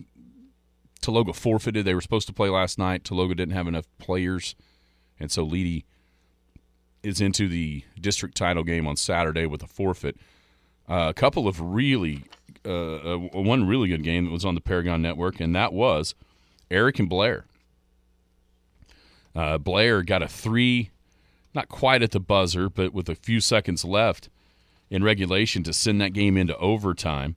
[1.01, 1.85] Taloga forfeited.
[1.85, 3.03] They were supposed to play last night.
[3.03, 4.55] Taloga didn't have enough players,
[5.19, 5.85] and so Leedey
[7.03, 10.17] is into the district title game on Saturday with a forfeit.
[10.89, 12.23] Uh, a couple of really,
[12.65, 16.15] uh, uh, one really good game that was on the Paragon Network, and that was
[16.71, 17.45] Erick and Blair.
[19.35, 20.91] Uh, Blair got a three,
[21.53, 24.29] not quite at the buzzer, but with a few seconds left
[24.89, 27.35] in regulation to send that game into overtime.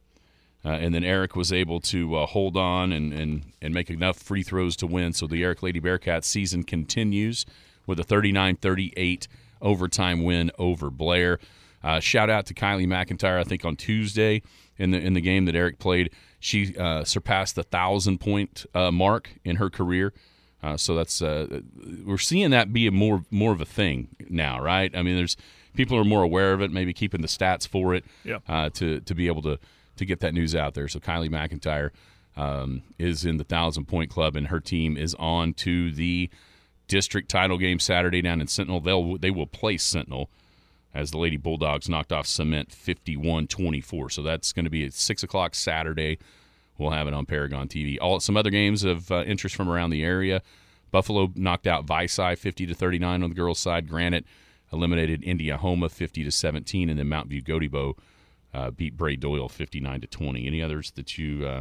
[0.64, 4.18] Uh, and then Erick was able to uh, hold on and, and, and make enough
[4.18, 5.12] free throws to win.
[5.14, 7.46] So the Erick Lady Bearcats season continues
[7.86, 9.28] with a 39 38
[9.62, 11.38] overtime win over Blair.
[11.82, 13.38] Uh, shout out to Kylie McIntyre.
[13.38, 14.42] I think on Tuesday
[14.76, 18.90] in the in the game that Erick played, she uh, surpassed the thousand point uh,
[18.90, 20.12] mark in her career.
[20.62, 21.60] Uh, so that's uh,
[22.04, 24.94] we're seeing that be a more more of a thing now, right?
[24.94, 25.36] I mean, there's
[25.74, 28.38] people are more aware of it, maybe keeping the stats for it Yeah.
[28.48, 29.58] uh, to to be able to
[29.96, 30.88] to get that news out there.
[30.88, 31.90] So Kylie McIntyre
[32.36, 36.28] um, is in the thousand point club, and her team is on to the
[36.88, 38.80] district title game Saturday down in Sentinel.
[38.80, 40.28] They'll they will play Sentinel
[40.92, 44.10] as the Lady Bulldogs knocked off Cement 51-24.
[44.12, 46.18] So that's going to be at six o'clock Saturday.
[46.80, 47.98] We'll have it on Paragon TV.
[48.00, 50.42] All some other games of uh, interest from around the area.
[50.90, 53.88] Buffalo knocked out Vici 50 to 39 on the girls' side.
[53.88, 54.24] Granite
[54.72, 57.98] eliminated Indiahoma 50 to 17, and then Mount View Gotebo
[58.54, 60.46] uh, beat Bray Doyle 59 to 20.
[60.46, 61.60] Any others that you uh,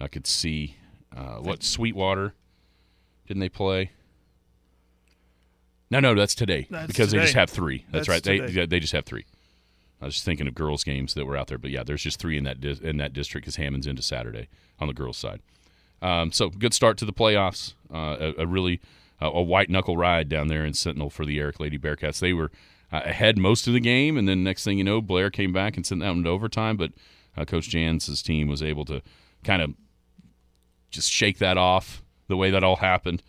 [0.00, 0.76] I could see?
[1.14, 2.34] Uh, what Sweetwater
[3.26, 3.92] didn't they play?
[5.90, 7.84] No, no, that's today That's because they just have three.
[7.90, 8.22] That's, That's right.
[8.22, 8.60] They today.
[8.60, 9.24] yeah, they just have three.
[10.00, 12.18] I was just thinking of girls' games that were out there, but yeah, there's just
[12.18, 15.40] three in that dis- in that district because Hammond's into Saturday on the girls' side.
[16.02, 17.74] Um, so good start to the playoffs.
[17.92, 18.80] Uh, a, a really
[19.20, 22.18] uh, a white knuckle ride down there in Sentinel for the Erick Lady Bearcats.
[22.18, 22.50] They were
[22.92, 25.76] uh, ahead most of the game, and then next thing you know, Blair came back
[25.76, 26.76] and sent that one to overtime.
[26.76, 26.92] But
[27.36, 29.02] uh, Coach Jans's team was able to
[29.44, 29.74] kind of
[30.90, 33.22] just shake that off the way that all happened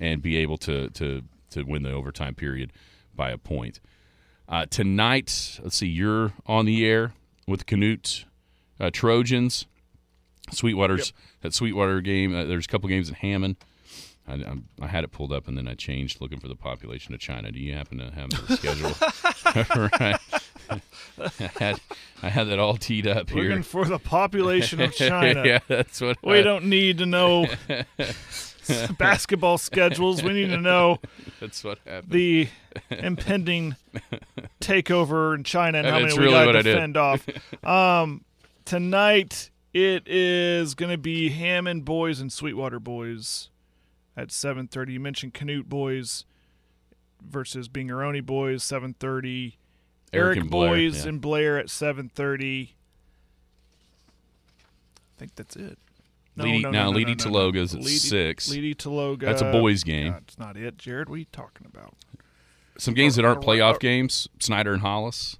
[0.00, 2.72] and be able to to to win the overtime period
[3.14, 3.80] by a point.
[4.48, 7.14] Uh, tonight, let's see, you're on the air
[7.46, 8.24] with Canute
[8.78, 9.66] uh, Trojans.
[10.50, 12.34] Sweetwater's that Sweetwater game.
[12.34, 13.56] Uh, there's a couple games in Hammond.
[14.28, 17.14] I, I'm- I had it pulled up and then I changed looking for the population
[17.14, 17.50] of China.
[17.50, 19.88] Do you happen to have the schedule?
[20.00, 20.20] right.
[21.18, 21.80] I had,
[22.22, 23.44] I had that all teed up here.
[23.44, 25.42] Looking for the population of China.
[25.46, 27.46] yeah, that's what We I- don't need to know
[28.98, 30.22] basketball schedules.
[30.22, 30.98] We need to know
[31.40, 32.12] That's what happened.
[32.12, 32.48] the
[32.90, 33.76] impending
[34.60, 37.26] takeover in China and how many we really got what to fend off.
[37.64, 38.24] Um,
[38.64, 43.50] tonight it is going to be Hammond boys and Sweetwater boys
[44.16, 44.92] at 7:30.
[44.92, 46.24] You mentioned Canute boys
[47.20, 49.54] versus Binger-Oney boys 7:30.
[50.12, 51.08] Erick Erick, and Blair, boys yeah.
[51.08, 52.68] and Blair at 7:30.
[55.16, 55.78] I think that's it.
[56.36, 58.50] Lady- now, Lady Taloga's at 6.
[58.50, 59.20] Lady Taloga.
[59.20, 60.12] That's a boys' game.
[60.12, 61.08] That's not it, Jared.
[61.08, 61.94] What are you talking about?
[62.76, 65.38] Some games that aren't playoff games, Snyder and Hollis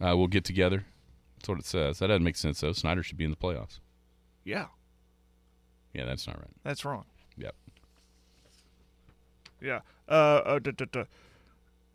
[0.00, 0.86] uh, will get together.
[1.36, 1.98] That's what it says.
[1.98, 2.72] That doesn't make sense, though.
[2.72, 3.78] Snyder should be in the playoffs.
[4.42, 4.66] Yeah,
[5.92, 6.48] Yeah, that's not right.
[6.62, 7.04] that's wrong.
[7.36, 7.54] Yep.
[9.60, 9.80] Yeah.
[10.08, 10.12] Uh,
[10.44, 11.04] uh duh, duh, duh.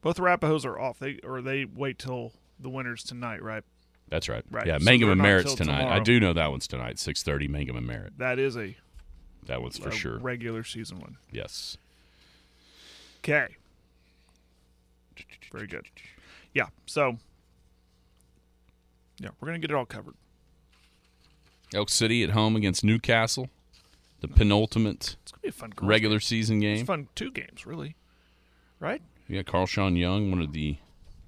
[0.02, 1.00] both Arapahoes are off.
[1.00, 3.64] They or they wait till the winners tonight, right?
[4.10, 4.44] That's right.
[4.52, 5.86] Right, Yeah, so Mangum and Merritt's tonight.
[5.88, 8.18] I do know that one's tonight, 6.30, Mangum and Merritt.
[8.20, 8.76] That is a,
[9.48, 10.20] That one's for sure.
[10.20, 11.18] regular season one.
[11.32, 11.78] Yes.
[13.20, 13.48] Okay.
[15.52, 15.88] Very good.
[16.54, 16.68] Yeah.
[16.86, 17.18] So.
[19.20, 20.16] Yeah, we're gonna get it all covered.
[21.74, 23.50] Elk City at home against Newcastle,
[24.20, 26.22] the penultimate It's gonna be a fun regular game.
[26.22, 26.86] season It's game.
[26.86, 27.96] fun two games, really.
[28.80, 29.02] Right?
[29.28, 30.78] Yeah, Carl Sean Young, one of the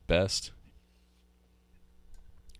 [0.07, 0.51] best.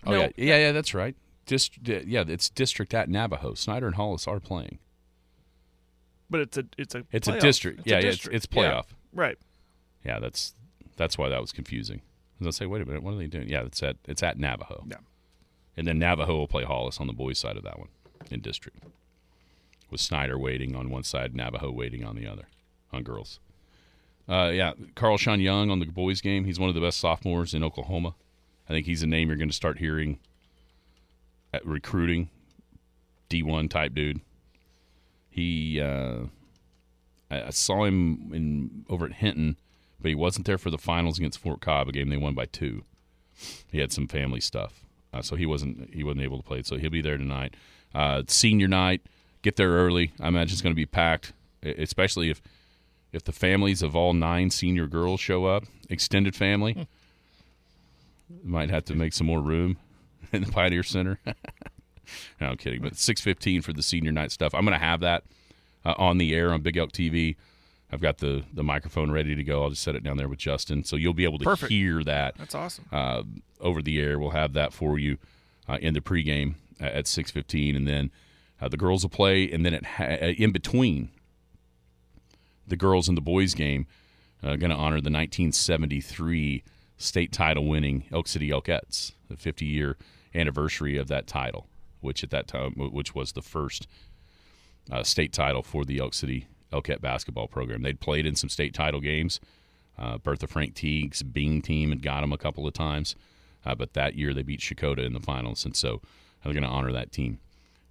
[0.07, 0.21] Oh No.
[0.21, 1.15] yeah, yeah, yeah, that's right.
[1.45, 3.53] Dist- yeah, it's district at Navajo.
[3.53, 4.79] Snyder and Hollis are playing.
[6.29, 7.79] But it's a it's a It's a district.
[7.79, 8.35] It's Yeah, a yeah, it's- district.
[8.35, 8.85] it's Yeah, playoff.
[9.13, 9.37] Right.
[10.03, 10.53] Yeah, that's
[10.97, 11.99] that's why that was confusing.
[11.99, 12.03] I
[12.39, 13.49] was gonna say, wait a minute, what are they doing?
[13.49, 14.85] Yeah, it's at it's at Navajo.
[14.89, 14.97] Yeah.
[15.77, 17.89] And then Navajo will play Hollis on the boys' side of that one
[18.31, 18.79] in district.
[19.89, 22.47] With Snyder waiting on one side, Navajo waiting on the other,
[22.91, 23.39] on girls.
[24.27, 26.43] Uh, yeah, Carl Sean Young on the boys game.
[26.43, 28.15] He's one of the best sophomores in Oklahoma.
[28.69, 30.19] I think he's a name you're going to start hearing
[31.53, 32.29] at recruiting.
[33.29, 34.21] D1 type dude.
[35.29, 36.25] He, uh,
[37.29, 39.57] I, saw him in over at Hinton,
[40.01, 42.45] but he wasn't there for the finals against Fort Cobb, a game they won by
[42.45, 42.83] two.
[43.69, 46.63] He had some family stuff, uh, so he wasn't he wasn't able to play.
[46.63, 47.53] So he'll be there tonight.
[47.93, 49.01] Uh, senior night,
[49.43, 50.11] get there early.
[50.19, 52.41] I imagine it's going to be packed, especially if
[53.13, 56.87] if the families of all nine senior girls show up, extended family.
[58.43, 59.77] Might have to make some more room
[60.33, 61.19] in the Pioneer Center.
[61.25, 62.81] no, I'm kidding.
[62.81, 64.53] But 6:15 for the senior night stuff.
[64.53, 65.23] I'm going to have that
[65.85, 67.35] uh, on the air on Big Elk TV.
[67.91, 69.63] I've got the the microphone ready to go.
[69.63, 71.71] I'll just set it down there with Justin, so you'll be able to Perfect.
[71.71, 72.85] hear that That's awesome.
[72.91, 73.23] uh,
[73.61, 74.19] over the air.
[74.19, 75.17] We'll have that for you
[75.69, 78.11] uh, in the pregame at, at 6:15, and then
[78.61, 81.09] uh, the girls will play, and then it ha- uh, in between
[82.67, 83.87] the girls and the boys game,
[84.43, 86.63] uh, going to honor the 1973
[86.97, 89.97] state title winning Elk City Elkettes, the 50 year
[90.35, 91.67] anniversary of that title,
[92.01, 93.87] which at that time which was the first
[94.91, 97.81] uh, state title for the Elk City Elkette basketball program.
[97.81, 99.39] They'd played in some state title games.
[99.97, 103.15] Uh, Bertha Frank Teague's Byng team had got them a couple of times,
[103.65, 106.01] uh, but that year they beat Shakota in the finals, and so
[106.43, 107.39] they're going to honor that team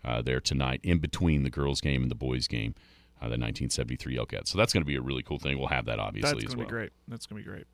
[0.05, 2.75] uh, there tonight in between the girls' game and the boys' game,
[3.21, 4.47] uh, the 1973 Elkette.
[4.47, 5.59] So that's going to be a really cool thing.
[5.59, 6.93] We'll have that obviously That's as gonna be great.
[7.09, 7.67] That's gonna be great.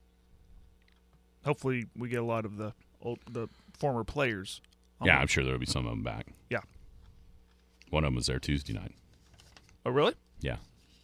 [1.44, 4.60] Hopefully, we get a lot of the old, the former players.
[5.00, 6.26] on Yeah, I'm sure there'll be some of them back.
[6.50, 6.60] Yeah.
[7.90, 8.92] One of them was there Tuesday night.
[9.84, 10.14] Oh, really?
[10.40, 10.56] Yeah,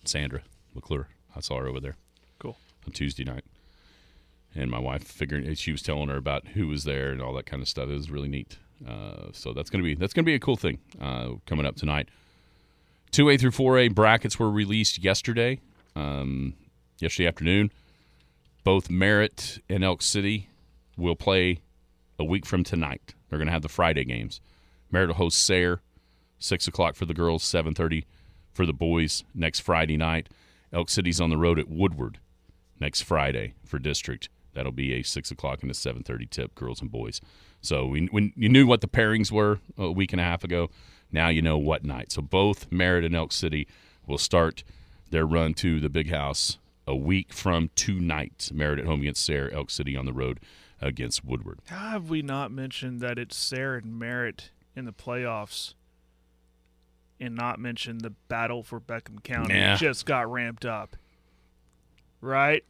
[0.05, 0.43] Sandra
[0.75, 1.09] McClure.
[1.37, 1.97] I saw her over there.
[2.39, 2.57] Cool.
[2.87, 3.45] on Tuesday night.
[4.55, 7.47] And my wife figured she was telling her about who was there and all that
[7.47, 7.89] kind of stuff.
[7.89, 8.57] It was really neat.
[8.87, 12.09] Uh, so that's gonna be that's gonna be a cool thing uh, coming up tonight.
[13.11, 15.61] Two A through four A brackets were released yesterday,
[15.97, 16.55] um,
[16.99, 17.73] yesterday afternoon.
[18.69, 20.51] Both Merritt and Elk City
[20.95, 21.63] will play
[22.19, 23.15] a week from tonight.
[23.27, 24.43] They're gonna have the Friday games.
[24.91, 25.81] Merritt will host Sayre,
[26.39, 28.05] six o'clock for the girls, seven thirty
[28.53, 30.29] for the boys next Friday night.
[30.71, 32.19] Elk City's on the road at Woodward
[32.79, 34.29] next Friday for district.
[34.53, 37.23] That'll be a six o'clock and a seven thirty tip, girls and boys.
[37.63, 40.69] So we, when you knew what the pairings were a week and a half ago,
[41.11, 42.13] now you know what night.
[42.13, 43.67] So both Merritt and Elk City
[44.07, 44.63] will start
[45.09, 46.59] their run to the big house
[46.89, 48.51] a week from tonight.
[48.53, 50.41] Merritt at home against Sayre, Elk City on the road
[50.81, 51.61] against Woodward.
[51.67, 55.75] How have we not mentioned that it's Sayre and Merritt in the playoffs,
[57.21, 59.77] and not mentioned the battle for Beckham County Nah.
[59.77, 60.97] just got ramped up?
[62.21, 62.65] Right.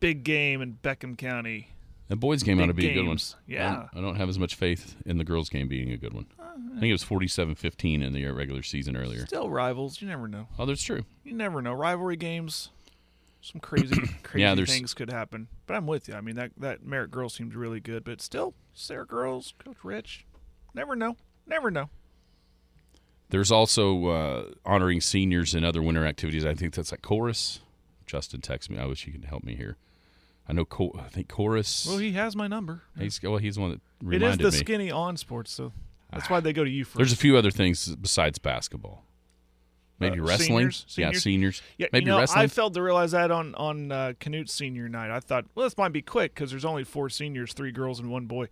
[0.00, 1.68] Big game in Beckham County.
[2.12, 3.12] The boys game ought to be a good one.
[3.16, 3.36] games.
[3.48, 3.74] I Yeah.
[3.74, 6.26] don't, I don't have as much faith in the girls game being a good one.
[6.38, 9.24] I think it was 47-15 in the regular season earlier.
[9.24, 10.02] Still rivals.
[10.02, 10.46] You never know.
[10.58, 11.06] Oh, that's true.
[11.24, 11.72] You never know.
[11.72, 12.68] Rivalry games.
[13.40, 15.48] Some crazy, crazy Yeah, things could happen.
[15.66, 16.12] But I'm with you.
[16.14, 20.26] I mean, that that Merritt girls seemed really good, but still, Sayre girls, Coach Rich.
[20.74, 21.16] Never know.
[21.46, 21.88] Never know.
[23.30, 26.44] There's also uh, honoring seniors and other winter activities.
[26.44, 27.60] I think that's at Chorus.
[28.04, 28.78] Justin texted me.
[28.78, 29.78] I wish he could help me here.
[30.52, 30.92] I know.
[30.98, 31.86] I think Chorus.
[31.86, 32.82] Well, he has my number.
[32.98, 33.38] he's well.
[33.38, 34.64] He's the one that It reminded is the me.
[34.64, 35.72] skinny on sports, so
[36.12, 36.96] that's why they go to you first.
[36.96, 39.04] There's a few other things besides basketball.
[39.98, 40.48] Maybe Uh, wrestling.
[40.48, 40.84] seniors?
[40.88, 41.22] Yeah, Seniors?
[41.22, 41.62] seniors.
[41.78, 42.42] yeah, Maybe you know, wrestling.
[42.42, 45.10] I failed to realize that on on uh, Canute's senior night.
[45.10, 48.10] I thought, well, this might be quick because there's only four seniors, three girls, and
[48.10, 48.48] one boy.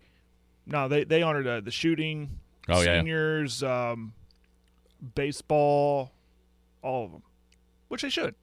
[0.65, 2.39] No, they they honored uh, the shooting,
[2.69, 2.99] Oh, yeah, yeah.
[2.99, 4.13] seniors, um,
[5.15, 6.11] baseball,
[6.81, 7.23] all of them,
[7.89, 8.33] which they should.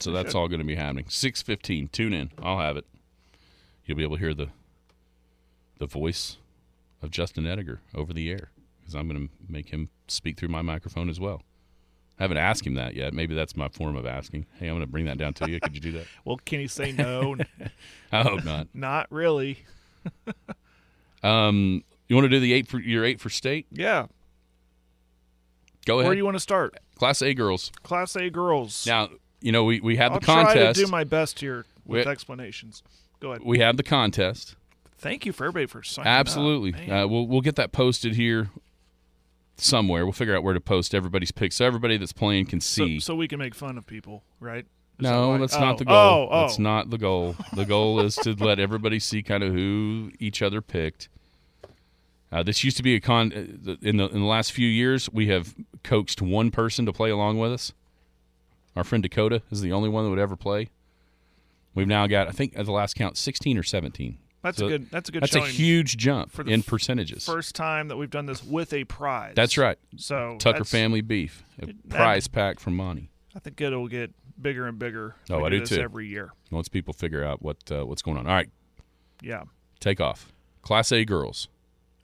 [0.00, 1.06] So that's all going to be happening.
[1.08, 1.88] Six fifteen.
[1.88, 2.30] Tune in.
[2.42, 2.86] I'll have it.
[3.84, 4.48] You'll be able to hear the
[5.78, 6.36] the voice
[7.02, 10.62] of Justin Ediger over the air because I'm going to make him speak through my
[10.62, 11.42] microphone as well.
[12.18, 13.14] I haven't asked him that yet.
[13.14, 14.46] Maybe that's my form of asking.
[14.58, 15.60] Hey, I'm going to bring that down to you.
[15.60, 16.06] Could you do that?
[16.24, 17.36] Well, can he say no?
[18.12, 18.68] I hope not.
[18.74, 19.58] Not really.
[21.22, 23.66] Um, you want to do the eight for your eight for state?
[23.72, 24.06] Yeah.
[25.84, 26.06] Go ahead.
[26.06, 26.78] Where do you want to start?
[26.94, 27.72] Class A girls.
[27.82, 28.86] Class A girls.
[28.86, 29.08] Now
[29.40, 30.56] you know we we had I'll the contest.
[30.56, 32.82] I'll try to do my best here with We- explanations.
[33.20, 33.42] Go ahead.
[33.44, 34.54] we had the contest.
[34.98, 36.18] Thank you for everybody for signing up.
[36.20, 36.90] Absolutely.
[36.90, 38.50] Uh, we'll we'll get that posted here
[39.56, 40.04] somewhere.
[40.04, 43.00] We'll figure out where to post everybody's picks so everybody that's playing can see.
[43.00, 44.64] so we can make fun of people, right?
[44.98, 45.94] Is no, why- that's oh, not the goal.
[45.94, 46.40] Oh, oh.
[46.42, 47.36] That's not the goal.
[47.54, 51.08] The goal is to let everybody see kind of who each other picked.
[52.30, 53.32] Uh, this used to be a con.
[53.32, 57.10] uh, In the in the last few years, we have coaxed one person to play
[57.10, 57.72] along with us.
[58.78, 60.68] Our friend Dakota is the only one that would ever play.
[61.74, 64.18] We've now got, I think, at the last count, sixteen or seventeen.
[64.40, 64.90] That's So a good.
[64.92, 65.22] That's a good.
[65.24, 67.24] That's a huge jump for in percentages.
[67.26, 69.32] First time that we've done this with a prize.
[69.34, 69.78] That's right.
[69.96, 73.10] So Tucker Family Beef, a It- prize pack from Monty.
[73.34, 75.16] I think it'll get bigger and bigger.
[75.28, 75.80] Oh, I do too.
[75.80, 76.30] Every year.
[76.52, 78.28] Once people figure out what uh, what's going on.
[78.28, 78.48] All right,
[79.20, 79.42] Yeah.
[79.80, 80.32] take off.
[80.62, 81.48] Class A girls.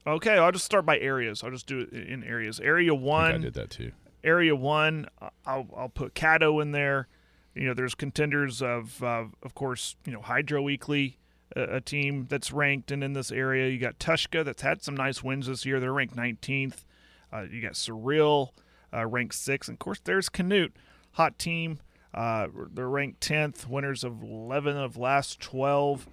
[0.09, 1.45] Okay, I'll just start by areas.
[1.45, 2.59] I'll just do it in areas.
[2.59, 3.93] Area I think I did that too.
[4.25, 7.09] Area one, uh, I'll I'll put Caddo in there.
[7.55, 11.17] You know, there's contenders of uh, of course, you know, Hydro-Eakly,
[11.55, 13.69] a, a team that's ranked and in this area.
[13.69, 15.79] You got Tushka that's had some nice wins this year.
[15.79, 16.85] They're ranked 19th.
[17.33, 18.55] Uh, you got Cyril,
[18.93, 20.75] uh, ranked sixth, and of course there's Canute,
[21.13, 21.81] hot team.
[22.13, 26.07] Uh, they're ranked 10th, winners of 11 of last 12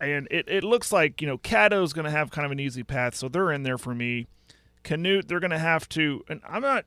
[0.00, 2.82] and it, it looks like you know Caddo's going to have kind of an easy
[2.82, 4.26] path, so they're in there for me.
[4.82, 6.84] Canute, they're going to have to, and I'm not,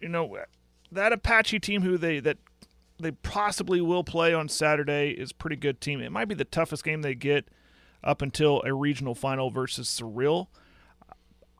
[0.00, 0.38] you know,
[0.92, 2.38] that Apache team who they that
[2.98, 6.00] they possibly will play on Saturday is pretty good team.
[6.00, 7.48] It might be the toughest game they get
[8.04, 10.50] up until a regional final versus Cyril.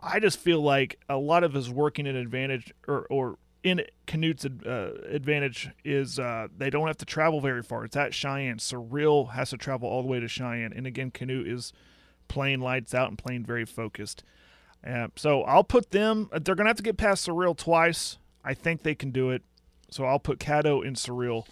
[0.03, 4.47] I just feel like a lot of his working in advantage or or in Canute's
[4.47, 7.85] uh, advantage is uh, they don't have to travel very far.
[7.85, 8.59] It's at Cheyenne.
[8.59, 11.73] Cyril has to travel all the way to Cheyenne, and again, Canute is
[12.29, 14.25] playing lights out and playing very focused.
[14.87, 16.31] Uh, so I'll put them.
[16.33, 18.17] They're gonna have to get past Cyril twice.
[18.45, 19.43] I think they can do it.
[19.91, 21.47] So I'll put Caddo and Cyril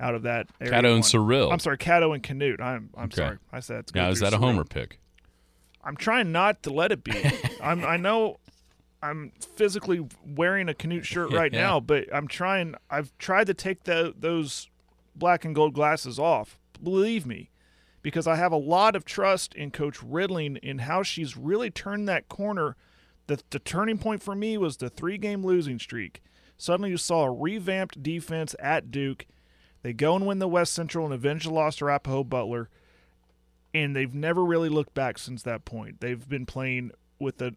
[0.00, 0.48] out of that.
[0.60, 1.04] area Caddo and.
[1.04, 1.52] Cyril.
[1.52, 2.60] I'm sorry, Caddo and Canute.
[2.60, 3.16] I'm I'm Okay.
[3.16, 3.38] sorry.
[3.52, 4.00] I said it's good.
[4.00, 4.98] Now, is that a homer pick?
[5.84, 7.12] I'm trying not to let it be.
[7.62, 8.38] I'm I know
[9.02, 11.60] I'm physically wearing a Canute shirt right Yeah.
[11.62, 14.68] now, but I'm trying I've tried to take the, those
[15.16, 16.56] black and gold glasses off.
[16.82, 17.50] Believe me,
[18.00, 22.08] because I have a lot of trust in coach Ridling in how she's really turned
[22.08, 22.76] that corner.
[23.26, 26.22] The the turning point for me was the 3-game losing streak.
[26.62, 29.26] Suddenly you saw a revamped defense at Duke.
[29.82, 32.68] They go and win the West Central and avenge the loss to Arapaho Butler
[33.74, 36.00] and they've never really looked back since that point.
[36.00, 37.54] They've been playing with a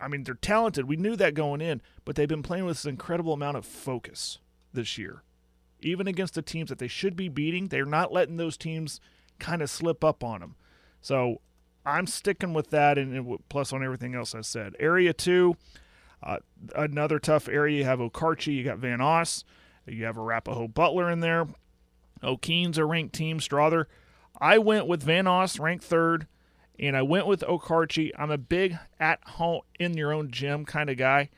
[0.00, 0.84] I mean, they're talented.
[0.84, 4.38] We knew that going in, but they've been playing with this incredible amount of focus
[4.72, 5.22] this year.
[5.80, 9.00] Even against the teams that they should be beating, they're not letting those teams
[9.40, 10.54] kind of slip up on them.
[11.00, 11.40] So
[11.84, 14.76] I'm sticking with that, and plus on everything else I said.
[14.78, 15.56] Area two,
[16.22, 16.38] uh,
[16.74, 17.78] another tough area.
[17.78, 19.44] You have Okarche, you got Vanoss,
[19.86, 21.46] you have Arapaho Butler in there.
[22.22, 23.40] Okeene's a ranked team.
[23.40, 23.88] Strother.
[24.40, 26.26] I went with Vanoss, ranked third,
[26.78, 28.10] and I went with Okarche.
[28.18, 31.30] I'm a big at home in your own gym kind of guy.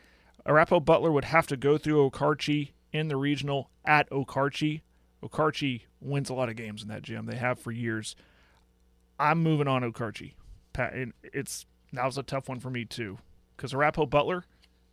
[0.47, 4.81] Arapaho Butler would have to go through Okarche in the regional at Okarche.
[5.22, 7.26] Okarche wins a lot of games in that gym.
[7.26, 8.16] They have for years.
[9.18, 10.33] I'm moving on Okarche.
[10.72, 13.18] Pat, and it's that was a tough one for me too,
[13.57, 14.45] because Arapaho Butler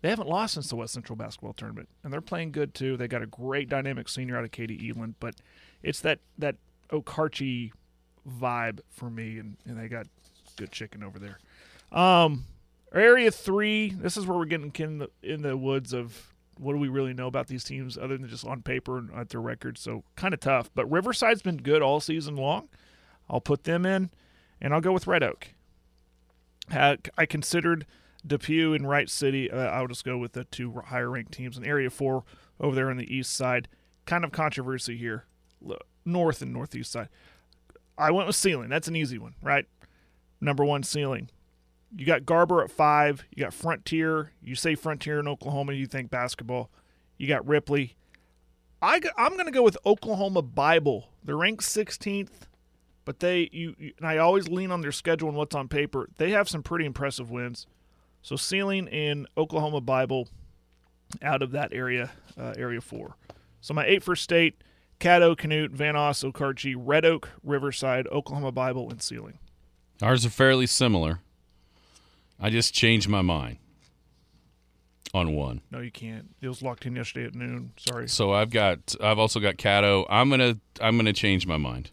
[0.02, 2.98] they haven't lost since the West Central basketball tournament, and they're playing good too.
[2.98, 5.36] They got a great dynamic senior out of Katie Eland, but
[5.82, 6.56] it's that that
[6.90, 7.72] Okarche
[8.30, 10.08] vibe for me, and, and they got
[10.56, 11.40] good chicken over there.
[11.92, 12.46] Um,
[12.94, 13.90] area three.
[13.90, 17.14] This is where we're getting in the in the woods of what do we really
[17.14, 19.82] know about these teams other than just on paper and at their records.
[19.82, 20.70] So kind of tough.
[20.74, 22.70] But Riverside's been good all season long.
[23.30, 24.10] I'll put them in,
[24.62, 25.50] and I'll go with Red Oak.
[26.70, 27.86] I considered
[28.28, 29.50] Depew and Wright City.
[29.50, 32.24] Uh, I'll just go with the two higher ranked teams in Area Four
[32.60, 33.68] over there on the east side.
[34.06, 35.26] Kind of controversy here,
[36.06, 37.10] north and northeast side.
[37.98, 38.70] I went with Seiling.
[38.70, 39.66] That's an easy one, right?
[40.40, 41.30] Number one Seiling.
[41.96, 43.26] You got Garber at five.
[43.34, 44.32] You got Frontier.
[44.42, 46.70] You say Frontier in Oklahoma, you think basketball.
[47.18, 47.96] You got Ripley.
[48.82, 51.10] I, am going to go with Oklahoma Bible.
[51.24, 52.30] They're ranked 16th,
[53.06, 56.10] but they you, you and I always lean on their schedule and what's on paper.
[56.18, 57.66] They have some pretty impressive wins.
[58.22, 60.28] So Seiling in Oklahoma Bible
[61.22, 63.16] out of that area, uh, area four.
[63.62, 64.62] So my eight for state:
[65.00, 69.40] Caddo, Canute, Van Oss, Okarche, Red Oak, Riverside, Oklahoma Bible, and Seiling.
[70.02, 71.20] Ours are fairly similar.
[72.40, 73.58] I just changed my mind
[75.14, 75.62] on one.
[75.72, 76.36] No, you can't.
[76.42, 77.72] It was locked in yesterday at noon.
[77.78, 78.08] Sorry.
[78.08, 80.06] So I've got I've also got Caddo.
[80.10, 81.92] I'm gonna I'm gonna change my mind.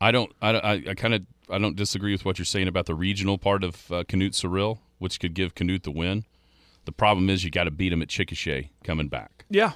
[0.00, 2.86] I don't I I, I kind of I don't disagree with what you're saying about
[2.86, 6.24] the regional part of uh, Canute Cyril, which could give Canute the win.
[6.84, 9.44] The problem is you got to beat him at Chickasha coming back.
[9.50, 9.72] Yeah,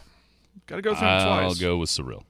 [0.66, 1.58] got to go through I'll twice.
[1.60, 2.24] go with Cyril.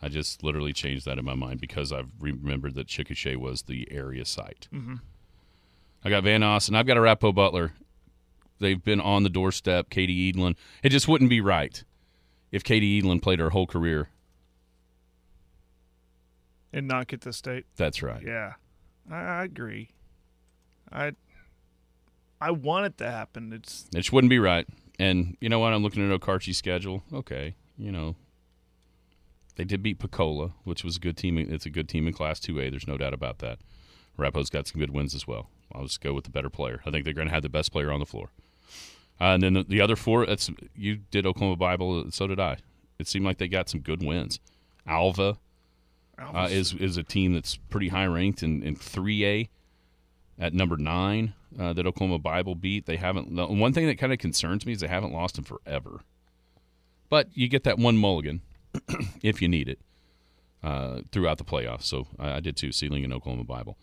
[0.00, 3.88] I just literally changed that in my mind because I've remembered that Chickasha was the
[3.90, 4.68] area site.
[4.72, 4.94] Mm-hmm.
[6.04, 7.72] I got Vanoss and I've got a Rapo Butler.
[8.60, 9.90] They've been on the doorstep.
[9.90, 10.56] Katie Edlin.
[10.82, 11.82] It just wouldn't be right
[12.52, 14.08] if Katie Edlin played her whole career.
[16.72, 17.64] and not get the state.
[17.76, 18.22] That's right.
[18.24, 18.54] Yeah,
[19.10, 19.90] I, agree.
[20.92, 21.12] I
[22.40, 23.52] I want it to happen.
[23.52, 24.66] It's It wouldn't be right.
[24.98, 25.72] And you know what?
[25.72, 27.02] I'm looking at Okarche's schedule.
[27.12, 28.16] Okay, you know,
[29.56, 31.38] they did beat Pocola, which was a good team.
[31.38, 32.70] It's a good team in Class 2A.
[32.70, 33.58] There's no doubt about that.
[34.16, 35.48] Rapo's got some good wins as well.
[35.72, 36.80] I'll just go with the better player.
[36.84, 38.30] I think they're going to have the best player on the floor.
[39.20, 42.58] Uh, and then the, the other four, that's you did Oklahoma Bible, so did I.
[42.98, 44.40] It seemed like they got some good wins.
[44.86, 45.38] Alva
[46.18, 49.48] uh, is is a team that's pretty high ranked in in three A
[50.38, 52.86] at number nine uh, that Oklahoma Bible beat.
[52.86, 53.30] They haven't.
[53.30, 56.00] One thing that kind of concerns me is they haven't lost them forever.
[57.08, 58.42] But you get that one mulligan
[59.22, 59.78] if you need it
[60.62, 61.84] uh, throughout the playoffs.
[61.84, 62.72] So I, I did too.
[62.72, 63.78] Seiling and Oklahoma Bible,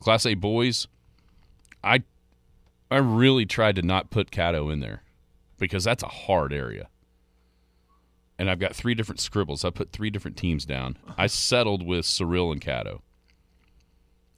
[0.00, 0.86] Class A boys.
[1.82, 2.02] I
[2.90, 5.02] I really tried to not put Caddo in there
[5.58, 6.88] because that's a hard area.
[8.38, 9.64] And I've got three different scribbles.
[9.64, 10.96] I put three different teams down.
[11.16, 13.00] I settled with Cyril and Caddo.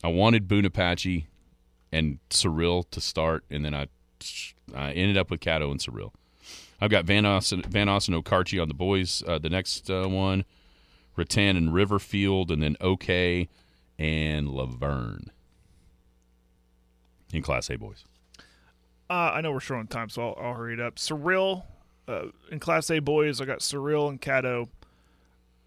[0.02, 1.26] I wanted Boone Apache
[1.92, 3.88] and Cyril to start, and then I,
[4.74, 6.14] I ended up with Caddo and Cyril.
[6.80, 9.22] I've got Van Austin, Van Austin Okarche on the boys.
[9.26, 10.46] Uh, the next uh, one,
[11.16, 13.48] Rattan and Riverfield, and then OK
[13.98, 15.30] and Laverne
[17.32, 18.04] in Class A boys.
[19.10, 20.98] Uh, I know we're short on time, so I'll, I'll hurry it up.
[20.98, 21.66] Cyril,
[22.08, 24.68] uh, in Class A boys, I got Cyril and Caddo.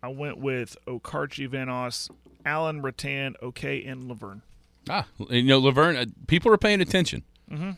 [0.01, 2.09] I went with Okarche, Vanoss,
[2.45, 4.41] Allen, Rattan, OK, and Laverne.
[4.89, 7.23] Ah, you know, Laverne, uh, people are paying attention.
[7.49, 7.71] Mm-hmm.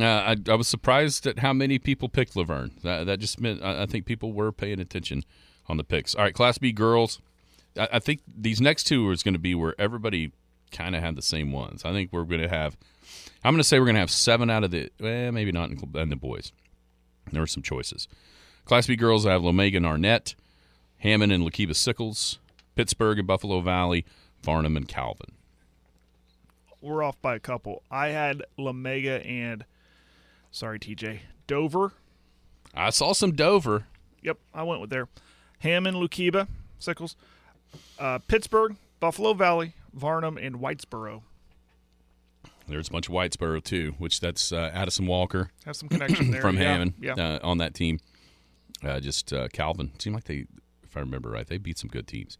[0.00, 2.72] Uh, I, I was surprised at how many people picked Laverne.
[2.82, 5.24] That, that just meant I, I think people were paying attention
[5.68, 6.14] on the picks.
[6.14, 7.20] All right, Class B girls.
[7.76, 10.32] I, I think these next two is going to be where everybody
[10.70, 11.84] kind of had the same ones.
[11.84, 12.76] I think we're going to have.
[13.44, 14.90] I'm going to say we're going to have seven out of the.
[15.00, 16.52] Well, maybe not in, in the boys.
[17.32, 18.08] There were some choices.
[18.64, 19.26] Class B girls.
[19.26, 20.34] I have Lomega and Arnett,
[20.98, 22.38] Hammond and Lookeba Sickles,
[22.76, 24.04] Pittsburg and Buffalo Valley,
[24.42, 25.32] Varnum and Calvin.
[26.80, 27.82] We're off by a couple.
[27.90, 29.64] I had Lomega and,
[30.50, 31.92] sorry, TJ, Dover.
[32.74, 33.86] I saw some Dover.
[34.22, 35.08] Yep, I went with there.
[35.60, 36.46] Hammond, Lookeba,
[36.78, 37.16] Sickles,
[37.98, 41.22] uh, Pittsburg, Buffalo Valley, Varnum, and Whitesboro.
[42.66, 46.40] There's a bunch of Whitesboro too, which that's uh, Addison Walker Have some connection there.
[46.42, 47.14] from yeah, Hammond Yeah.
[47.14, 48.00] Uh, on that team.
[48.82, 50.46] Uh, just uh, Calvin seemed like they,
[50.82, 52.38] if I remember right, they beat some good teams.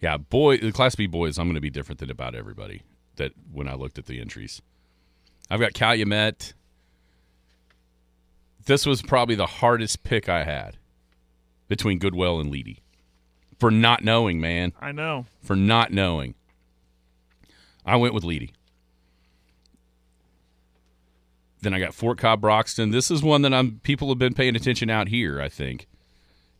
[0.00, 1.38] Yeah, boy, the Class B boys.
[1.38, 2.82] I'm going to be different than about everybody.
[3.16, 4.62] That when I looked at the entries,
[5.50, 6.54] I've got Calumet.
[8.64, 10.76] This was probably the hardest pick I had
[11.68, 12.78] between Goodwell and Leedey
[13.58, 15.26] for not knowing, man I know.
[15.42, 16.34] for not knowing.
[17.84, 18.50] I went with Leedey.
[21.62, 22.90] Then I got Fort Cobb Broxton.
[22.90, 25.86] This is one that I'm people have been paying attention out here, I think.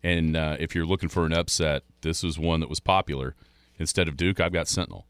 [0.02, 3.34] And uh, if you're looking for an upset, this was one that was popular.
[3.78, 5.06] Instead of Duke, I've got Sentinel.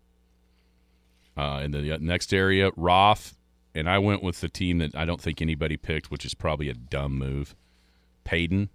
[1.37, 3.35] Uh, in the next area, Roff,
[3.75, 6.69] and I went with the team that I don't think anybody picked, which is probably
[6.69, 7.55] a dumb move.
[8.25, 8.69] Payton.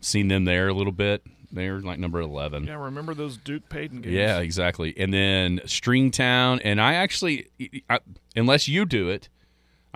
[0.00, 1.22] Seen them there a little bit.
[1.50, 2.64] They're like number 11.
[2.64, 4.14] Yeah, remember those Duke Payton games?
[4.14, 4.94] Yeah, exactly.
[4.98, 7.48] And then Stringtown, and I actually,
[7.88, 8.00] I,
[8.34, 9.28] unless you do it,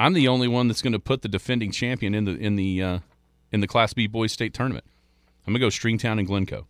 [0.00, 2.82] I'm the only one that's going to put the defending champion in the in the
[2.82, 2.98] uh,
[3.52, 4.86] in the Class B boys state tournament.
[5.46, 6.66] I'm gonna go Stringtown and Glencoe.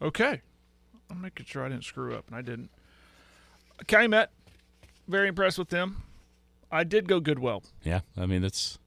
[0.00, 0.40] Okay.
[1.10, 2.70] I'm making sure I didn't screw up, and I didn't.
[3.86, 4.30] Calumet,
[5.08, 6.02] very impressed with them.
[6.72, 7.64] I did go Goodwell.
[7.82, 8.78] Yeah, I mean that's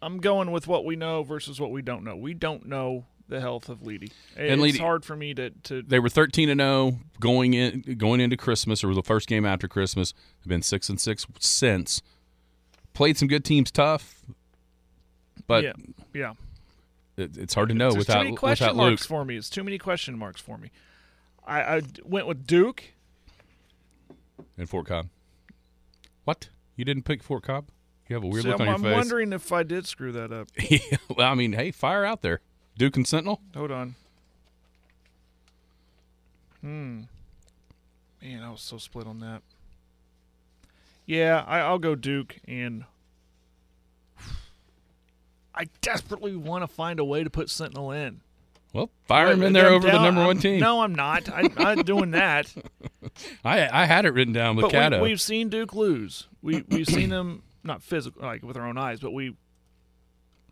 [0.00, 2.16] I'm going with what we know versus what we don't know.
[2.16, 4.12] We don't know the health of Leedey.
[4.36, 8.20] And It's hard for me to, to they were 13 and 0 going in going
[8.20, 10.12] into Christmas or the first game after Christmas.
[10.40, 12.02] They've been six and six since.
[12.94, 14.22] Played some good teams tough,
[15.46, 15.72] but yeah,
[16.14, 16.32] yeah.
[17.18, 18.90] it, it's hard to know There's without too many question without Luke.
[18.92, 19.36] marks for me.
[19.36, 20.70] It's too many question marks for me.
[21.46, 22.82] I went with Duke.
[24.58, 25.08] And Fort Cobb.
[26.24, 26.48] What?
[26.74, 27.68] You didn't pick Fort Cobb?
[28.08, 28.94] You have a weird See, look I'm, on your I'm face.
[28.94, 30.48] wondering if I did screw that up.
[31.16, 32.40] well, I mean, hey, fire out there.
[32.78, 33.40] Duke and Sentinel.
[33.54, 33.94] Hold on.
[36.60, 37.02] Hmm.
[38.22, 39.42] Man, I was so split on that.
[41.06, 42.84] Yeah, I, I'll go Duke, and
[45.54, 48.20] I desperately want to find a way to put Sentinel in.
[48.72, 50.60] Well, fire him in there I'm over the down- number I'm- one team.
[50.60, 51.28] No, I'm not.
[51.30, 52.52] I, I'm not doing that.
[53.44, 55.00] I I had it written down with Caddo.
[55.00, 56.26] we, we've seen Duke lose.
[56.42, 59.34] We we've seen them not physical like with our own eyes, but we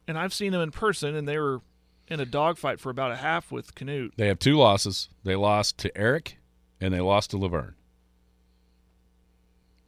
[0.09, 1.61] and I've seen them in person, and they were
[2.09, 4.13] in a dogfight for about a half with Canute.
[4.17, 5.09] they have two losses.
[5.25, 6.39] They lost to Erick,
[6.81, 7.75] and they lost to Laverne.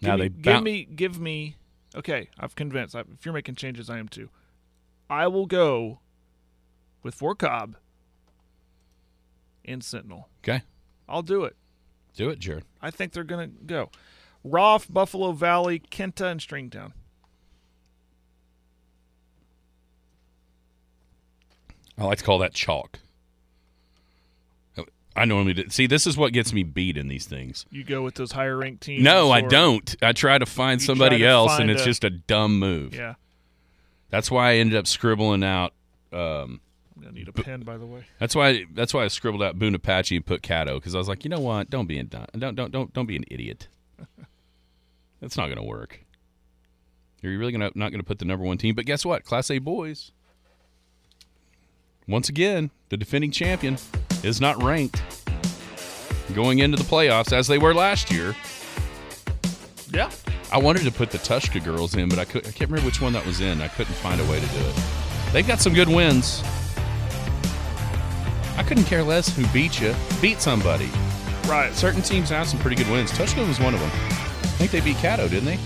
[0.00, 1.56] Give Now me, they give boun- me give me.
[1.94, 2.94] Okay, I've convinced.
[2.94, 4.28] I, if you're making changes, I am too.
[5.08, 6.00] I will go
[7.02, 7.76] with Fort Cobb
[9.64, 10.28] and Sentinel.
[10.42, 10.62] Okay,
[11.08, 11.56] I'll do it.
[12.14, 12.64] do it, Jared.
[12.82, 13.90] I think they're gonna go.
[14.44, 16.92] Roff, Buffalo Valley, Kinta, and Stringtown.
[21.98, 22.98] I like to call that chalk.
[25.18, 25.64] I normally do.
[25.70, 27.64] See, this is what gets me beat in these things.
[27.70, 29.02] You go with those higher ranked teams.
[29.02, 29.96] No, I don't.
[30.02, 32.58] I try to find You somebody try to else, and it's a- just a dumb
[32.58, 32.94] move.
[32.94, 33.14] Yeah,
[34.10, 35.72] That's why I ended up scribbling out.
[36.12, 36.60] Um,
[36.94, 38.04] I'm gonna need a pen, by the way.
[38.18, 38.66] that's why.
[38.74, 41.30] That's why I scribbled out Boone Apache and put Caddo because I was like, you
[41.30, 41.70] know what?
[41.70, 43.68] Don't be a don't don't don't don't, don't be an idiot.
[45.22, 46.04] That's not going to work.
[47.24, 49.24] Are You're really gonna not going to put the number one team, but guess what?
[49.24, 50.12] Class A boys.
[52.08, 53.76] Once again, the defending champion
[54.22, 55.02] is not ranked
[56.34, 58.34] going into the playoffs as they were last year.
[59.92, 60.10] Yeah,
[60.52, 63.00] I wanted to put the Tushka girls in, but I could I can't remember which
[63.00, 63.60] one that was in.
[63.60, 64.74] I couldn't find a way to do it.
[65.32, 66.42] They've got some good wins.
[68.56, 69.94] I couldn't care less who beat you.
[70.20, 70.88] Beat somebody.
[71.46, 71.72] right.
[71.74, 73.10] Certain teams have some pretty good wins.
[73.12, 73.90] Tushka was one of them.
[73.92, 75.58] I think they beat Caddo, didn't they?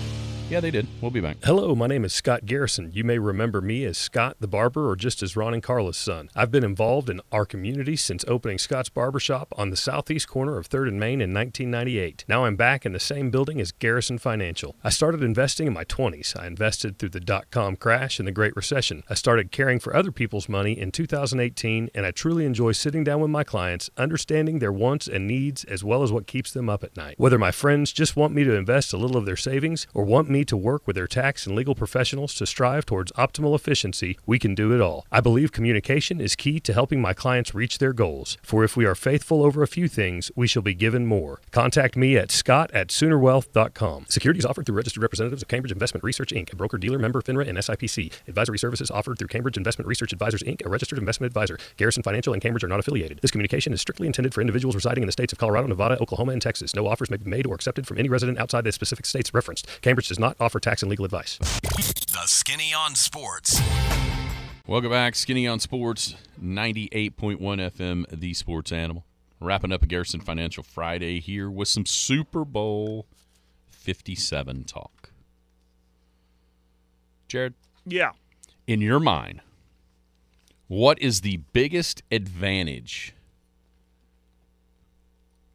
[0.51, 0.85] Yeah, they did.
[0.99, 1.37] We'll be back.
[1.45, 2.91] Hello, my name is Scott Garrison.
[2.93, 6.29] You may remember me as Scott the Barber or just as Ron and Carla's son.
[6.35, 10.67] I've been involved in our community since opening Scott's Barbershop on the southeast corner of
[10.67, 12.25] 3rd and Main in 1998.
[12.27, 14.75] Now I'm back in the same building as Garrison Financial.
[14.83, 16.37] I started investing in my 20s.
[16.37, 19.03] I invested through the dot com crash and the Great Recession.
[19.09, 23.21] I started caring for other people's money in 2018, and I truly enjoy sitting down
[23.21, 26.83] with my clients, understanding their wants and needs as well as what keeps them up
[26.83, 27.15] at night.
[27.17, 30.29] Whether my friends just want me to invest a little of their savings or want
[30.29, 34.39] me to work with their tax and legal professionals to strive towards optimal efficiency, we
[34.39, 35.05] can do it all.
[35.11, 38.37] I believe communication is key to helping my clients reach their goals.
[38.41, 41.41] For if we are faithful over a few things, we shall be given more.
[41.51, 44.05] Contact me at scott at soonerwealth.com.
[44.09, 47.47] Securities offered through registered representatives of Cambridge Investment Research Inc., a broker dealer member FINRA
[47.47, 48.11] and SIPC.
[48.27, 51.57] Advisory services offered through Cambridge Investment Research Advisors Inc., a registered investment advisor.
[51.77, 53.19] Garrison Financial and Cambridge are not affiliated.
[53.21, 56.31] This communication is strictly intended for individuals residing in the states of Colorado, Nevada, Oklahoma,
[56.31, 56.75] and Texas.
[56.75, 59.67] No offers may be made or accepted from any resident outside the specific states referenced.
[59.81, 61.37] Cambridge does not offer tax and legal advice.
[61.37, 63.61] The Skinny on Sports.
[64.67, 65.15] Welcome back.
[65.15, 69.05] Skinny on Sports, 98.1 FM, the sports animal.
[69.39, 73.07] Wrapping up a Garrison Financial Friday here with some Super Bowl
[73.69, 75.11] 57 talk.
[77.27, 77.55] Jared,
[77.85, 78.11] Yeah,
[78.67, 79.41] in your mind,
[80.67, 83.15] what is the biggest advantage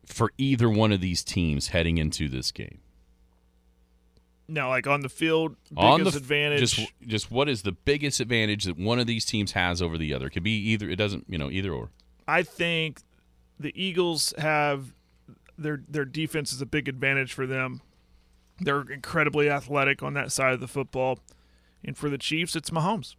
[0.04, 2.80] for either one of these teams heading into this game?
[4.49, 6.61] Now like on the field, biggest on the advantage.
[6.61, 10.14] Just, just what is the biggest advantage that one of these teams has over the
[10.14, 10.26] other?
[10.26, 10.88] It could be either.
[10.88, 11.90] It doesn't, you know, either or.
[12.28, 13.01] I think
[13.59, 14.92] the Eagles have
[15.59, 17.80] their their defense is a big advantage for them.
[18.61, 21.18] They're incredibly athletic on that side of the football,
[21.84, 23.14] and for the Chiefs, it's Mahomes.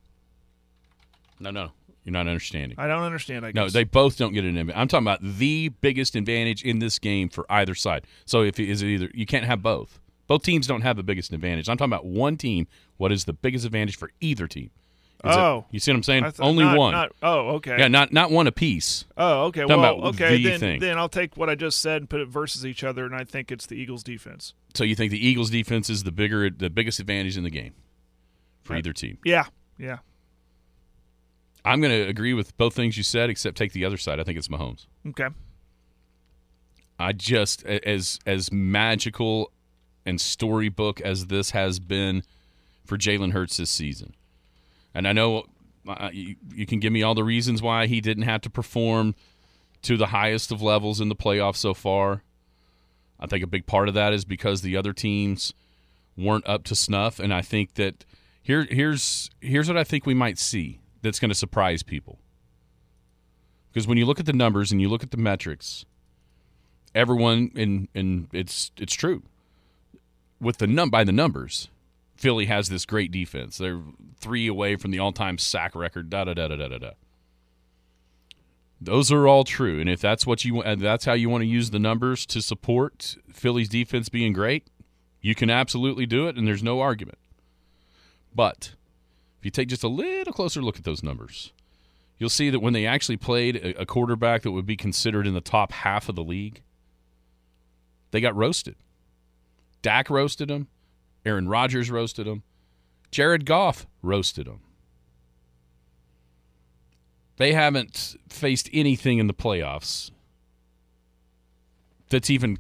[1.39, 1.71] No, no,
[2.03, 2.78] you're not understanding.
[2.80, 3.45] I don't understand.
[3.45, 4.75] I guess No, they both don't get an advantage.
[4.75, 8.07] I'm talking about the biggest advantage in this game for either side.
[8.25, 9.99] So if it is it either you can't have both.
[10.28, 11.69] Both teams don't have the biggest advantage.
[11.69, 12.67] I'm talking about one team.
[12.97, 14.71] What is the biggest advantage for either team?
[15.23, 15.65] Is it- Oh.
[15.71, 16.23] you see what I'm saying?
[16.25, 16.91] Thought- Only not- one.
[16.93, 17.75] not- oh, okay.
[17.80, 19.05] yeah, not not one apiece.
[19.17, 19.61] Oh, okay.
[19.61, 20.38] Talking Well, okay.
[20.38, 20.80] the Then, thing.
[20.80, 23.23] then I'll take what I just said and put it versus each other, and I
[23.23, 24.53] think it's the Eagles' defense.
[24.75, 27.73] So you think the Eagles' defense is the bigger, the biggest advantage in the game
[28.63, 28.80] for Right.
[28.80, 29.17] either team?
[29.25, 29.45] Yeah,
[29.80, 29.99] yeah.
[31.65, 34.19] I'm going to agree with both things you said, except take the other side.
[34.19, 34.86] I think it's Mahomes.
[35.07, 35.28] Okay.
[36.99, 39.51] I just as as magical
[40.07, 42.23] and storybook as this has been
[42.85, 44.15] for Jalen Hurts this season,
[44.95, 45.43] and I know
[45.87, 49.15] uh, you, you can give me all the reasons why he didn't have to perform
[49.83, 52.23] to the highest of levels in the playoffs so far.
[53.19, 55.53] I think a big part of that is because the other teams
[56.17, 58.05] weren't up to snuff, and I think that
[58.41, 62.19] here here's here's what I think we might see that's going to surprise people.
[63.71, 65.85] Because when you look at the numbers and you look at the metrics,
[66.95, 69.23] everyone and and it's it's true.
[70.39, 71.69] With the num by the numbers,
[72.15, 73.57] Philly has this great defense.
[73.57, 73.81] They're
[74.19, 76.09] three away from the all-time sack record.
[76.09, 76.91] Da da da da da da.
[78.79, 81.71] Those are all true, and if that's what you that's how you want to use
[81.71, 84.67] the numbers to support Philly's defense being great,
[85.19, 87.17] you can absolutely do it, and there's no argument.
[88.35, 88.75] But
[89.39, 91.53] if you take just a little closer look at those numbers,
[92.19, 95.41] you'll see that when they actually played a quarterback that would be considered in the
[95.41, 96.61] top half of the league,
[98.11, 98.75] they got roasted.
[99.82, 100.67] Dak roasted him.
[101.25, 102.43] Aaron Rodgers roasted him.
[103.11, 104.59] Jared Goff roasted him.
[107.38, 110.11] They haven't faced anything in the playoffs
[112.09, 112.57] that's even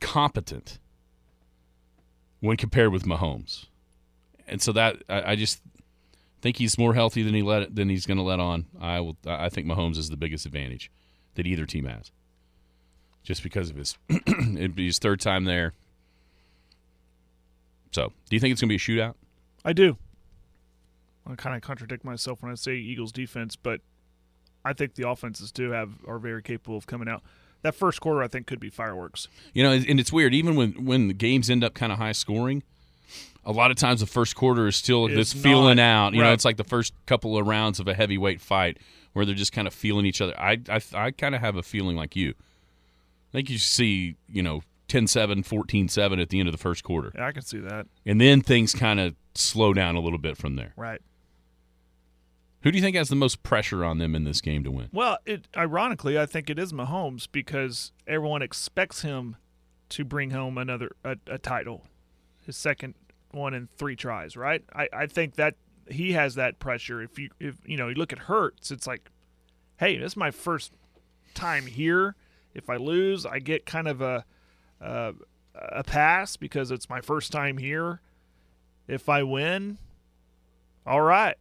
[0.00, 0.78] competent
[2.40, 3.66] when compared with Mahomes.
[4.46, 5.62] And so that I, just
[6.42, 8.66] think he's more healthy than he let than he's going to let on.
[8.78, 9.16] I will.
[9.26, 10.90] I think Mahomes is the biggest advantage
[11.34, 12.12] that either team has,
[13.24, 15.72] just because of his it'd be his third time there.
[17.90, 19.14] So, do you think it's going to be a shootout?
[19.64, 19.96] I do.
[21.26, 23.80] I kind of contradict myself when I say Eagles defense, but
[24.64, 27.22] I think the offenses too have are very capable of coming out.
[27.62, 29.28] That first quarter, I think, could be fireworks.
[29.54, 30.34] You know, and it's weird.
[30.34, 32.62] Even when when the games end up kind of high scoring,
[33.46, 36.12] a lot of times the first quarter is still It's this feeling out.
[36.12, 38.78] You know, it's like the first couple of rounds of a heavyweight fight
[39.14, 40.38] where they're just kind of feeling each other.
[40.38, 42.34] I I, I kind of have a feeling like you.
[43.34, 47.10] I think you see, you know, 10-7, 14-7 at the end of the first quarter.
[47.14, 47.86] Yeah, I can see that.
[48.06, 50.72] And then things kind of slow down a little bit from there.
[50.76, 51.00] Right.
[52.62, 54.88] Who do you think has the most pressure on them in this game to win?
[54.92, 59.36] Well, it ironically, I think it is Mahomes because everyone expects him
[59.90, 61.82] to bring home another a, a title,
[62.46, 62.94] his second
[63.32, 64.36] one in three tries.
[64.36, 64.62] Right.
[64.72, 65.56] I, I think that
[65.90, 67.02] he has that pressure.
[67.02, 69.10] If you if you know you look at Hurts, it's like,
[69.78, 70.72] hey, this is my first
[71.34, 72.14] time here.
[72.54, 74.24] If I lose, I get kind of a
[74.80, 75.14] a,
[75.54, 78.00] a pass because it's my first time here.
[78.86, 79.78] If I win,
[80.86, 81.36] all right.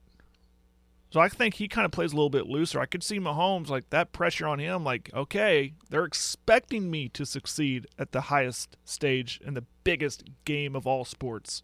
[1.14, 2.80] So I think he kind of plays a little bit looser.
[2.80, 7.24] I could see Mahomes like that pressure on him, like, okay, they're expecting me to
[7.24, 11.62] succeed at the highest stage in the biggest game of all sports.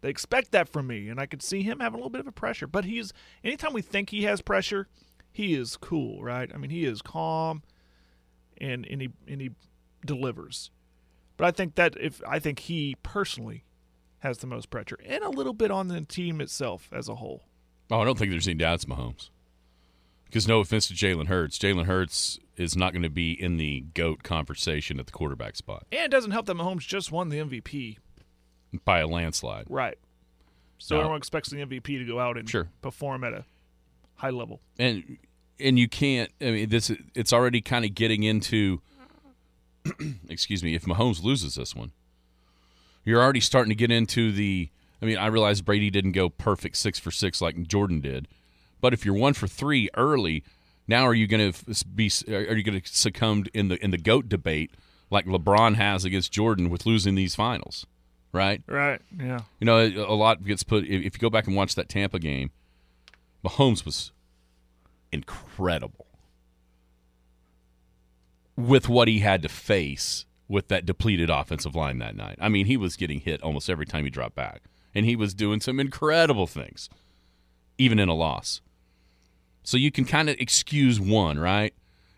[0.00, 2.26] They expect that from me, and I could see him having a little bit of
[2.26, 2.66] a pressure.
[2.66, 3.12] But he's
[3.44, 4.88] anytime we think he has pressure,
[5.30, 6.50] he is cool, right?
[6.52, 7.62] I mean, he is calm,
[8.60, 9.50] and and he and he
[10.04, 10.70] delivers.
[11.36, 13.64] But I think that if I think he personally
[14.20, 17.44] has the most pressure, and a little bit on the team itself as a whole.
[17.90, 19.30] Oh, I don't think there's any doubt it's Mahomes.
[20.26, 23.80] Because no offense to Jalen Hurts, Jalen Hurts is not going to be in the
[23.94, 27.38] GOAT conversation at the quarterback spot And it doesn't help that Mahomes just won the
[27.38, 27.96] MVP.
[28.84, 29.66] by a landslide.
[29.68, 29.98] Right.
[30.78, 31.00] So No.
[31.00, 32.68] everyone expects the MVP to go out and Sure.
[32.80, 33.44] perform at a
[34.16, 34.60] high level.
[34.78, 35.18] and
[35.60, 36.30] and you can't.
[36.40, 38.80] I mean, this it's already kind of getting into.
[40.28, 40.74] excuse me.
[40.74, 41.92] If Mahomes loses this one,
[43.04, 44.68] you're already starting to get into the.
[45.02, 48.28] I mean, I realize Brady didn't go perfect six for six like Jordan did,
[48.80, 50.44] but if you're one for three early,
[50.86, 52.10] now are you going to be?
[52.28, 54.72] Are you going to succumb in the in the goat debate
[55.10, 57.86] like LeBron has against Jordan with losing these finals?
[58.32, 58.62] Right.
[58.66, 59.00] Right.
[59.18, 59.40] Yeah.
[59.58, 60.84] You know, a lot gets put.
[60.84, 62.50] If if you go back and watch that Tampa game,
[63.44, 64.12] Mahomes was
[65.12, 66.06] incredible
[68.56, 72.36] with what he had to face with that depleted offensive line that night.
[72.40, 74.62] I mean, he was getting hit almost every time he dropped back,
[74.94, 76.88] and he was doing some incredible things,
[77.78, 78.60] even in a loss.
[79.62, 81.72] So you can kind of excuse one, right?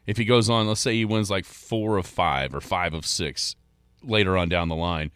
[0.07, 3.07] If he goes on, let's say he wins like four of five or five of
[3.07, 3.55] six
[4.03, 5.11] later on down the line,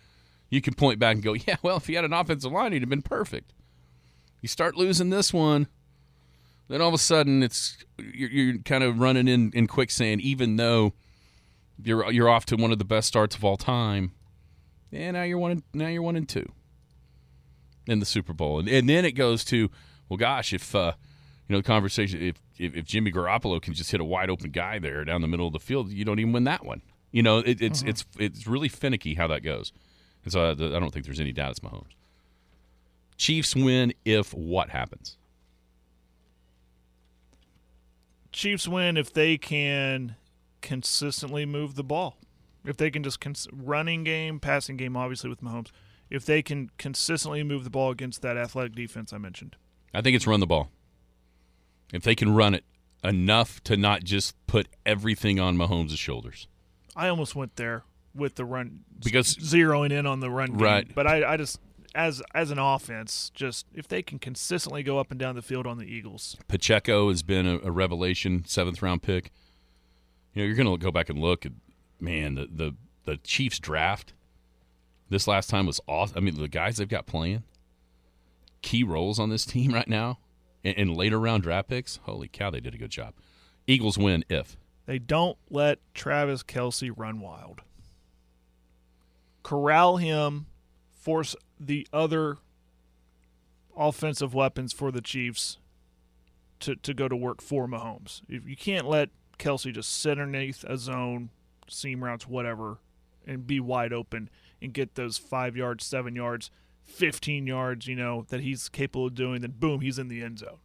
[0.50, 2.82] you can point back and go, yeah, well, if he had an offensive line, he'd
[2.82, 3.52] have been perfect.
[4.42, 5.66] You start losing this one,
[6.68, 10.56] then all of a sudden it's you're, you're kind of running in, in quicksand, even
[10.56, 10.92] though
[11.82, 14.12] you're you're off to one of the best starts of all time.
[14.92, 16.50] And now you're one and, now you're one and two
[17.86, 19.70] in the Super Bowl, and, and then it goes to
[20.08, 20.92] well, gosh, if uh,
[21.48, 24.50] you know the conversation, if, if if Jimmy Garoppolo can just hit a wide open
[24.50, 26.82] guy there down the middle of the field, you don't even win that one.
[27.12, 29.72] You know, it, it's it's it's really finicky how that goes.
[30.24, 31.94] And so I, I don't think there's any doubt it's Mahomes.
[33.16, 35.16] Chiefs win if what happens?
[38.37, 40.14] Chiefs win if they can
[40.61, 42.18] consistently move the ball.
[42.66, 45.70] If they can just cons- running game, passing game, obviously with Mahomes.
[46.11, 49.57] If they can consistently move the ball against that athletic defense I mentioned.
[49.95, 50.68] I think it's run the ball.
[51.95, 52.64] If they can run it
[53.03, 56.47] enough to not just put everything on Mahomes' shoulders.
[56.95, 57.84] I almost went there
[58.14, 60.59] with the run Because- zeroing in on the run game.
[60.59, 60.95] Right.
[60.95, 61.59] But I, I just
[61.97, 65.66] as as an offense, just if they can consistently go up and down the field
[65.66, 66.36] on the Eagles.
[66.47, 69.32] Pacheco has been a, a revelation, seventh round pick.
[70.34, 71.53] You know, you're going to go back and look at,
[71.99, 72.74] man, the, the,
[73.05, 74.12] the Chiefs draft
[75.09, 76.18] this last time was awesome.
[76.18, 77.44] I mean, the guys they've got playing,
[78.62, 80.18] key roles on this team right now,
[80.64, 82.01] and, and later round draft picks.
[82.03, 83.14] Holy cow, they did a good job.
[83.66, 84.57] Eagles win if.
[84.84, 87.62] They don't let Travis Kelce run wild.
[89.42, 90.47] Corral him,
[90.92, 92.38] force the other
[93.76, 95.59] offensive weapons for the Chiefs
[96.61, 98.22] to, to go to work for Mahomes.
[98.28, 101.30] If you can't let Kelce just sit underneath a zone,
[101.68, 102.78] seam routes, whatever,
[103.26, 104.30] and be wide open
[104.62, 106.50] and get those five yards, seven yards,
[106.82, 110.38] fifteen yards, you know, that he's capable of doing, then boom, he's in the end
[110.38, 110.59] zone.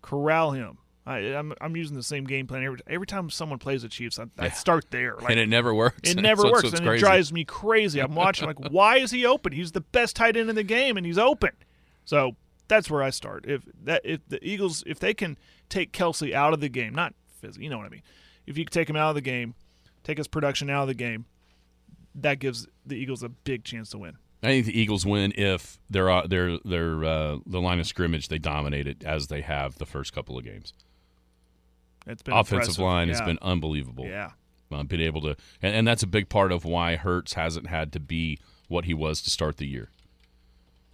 [0.00, 0.78] Corral him.
[1.10, 4.18] I, I'm I'm using the same game plan every every time someone plays the Chiefs.
[4.18, 5.16] I, I start there.
[5.16, 6.08] Like, and it never works.
[6.08, 6.98] it never works, and crazy.
[6.98, 8.00] it drives me crazy.
[8.00, 9.52] I'm watching like, why is he open?
[9.52, 11.50] He's the best tight end in the game, and he's open.
[12.04, 12.36] So
[12.68, 13.44] that's where I start.
[13.48, 15.36] If that if the Eagles if they can
[15.68, 18.02] take Kelce out of the game, not physically, you know what I mean.
[18.46, 19.54] If you can take him out of the game,
[20.04, 21.26] take his production out of the game,
[22.14, 24.16] that gives the Eagles a big chance to win.
[24.42, 28.28] I think the Eagles win if they're uh, they're they're uh, the line of scrimmage
[28.28, 30.72] they dominate it as they have the first couple of games.
[32.06, 32.84] It's been offensive impressive.
[32.84, 34.06] line has been unbelievable.
[34.06, 34.30] Yeah.
[34.72, 37.92] uh, been able to, and, and that's a big part of why Hurts hasn't had
[37.92, 38.38] to be
[38.68, 39.90] what he was to start the year,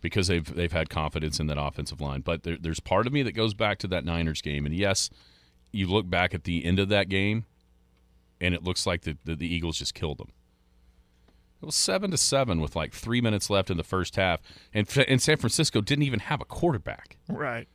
[0.01, 2.23] because they've they've had confidence in that offensive line.
[2.23, 5.11] But there, there's part of me that goes back to that Niners game, and yes,
[5.73, 7.45] you look back at the end of that game,
[8.41, 10.31] and it looks like the the, the Eagles just killed them.
[11.63, 14.41] It was seven to seven with like three minutes left in the first half,
[14.75, 17.69] and and San Francisco didn't even have a quarterback Right.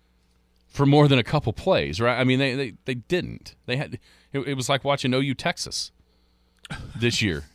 [0.71, 2.19] For more than a couple plays, right?
[2.19, 3.55] I mean, they they, they didn't.
[3.67, 3.99] They had
[4.33, 5.91] it, it was like watching OU Texas
[6.95, 7.43] this year.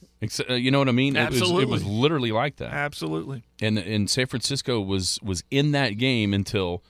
[0.49, 1.15] Uh, You know what I mean?
[1.15, 2.73] It was, it was literally like that.
[2.73, 3.45] Absolutely.
[3.61, 6.83] And and San Francisco was was in that game until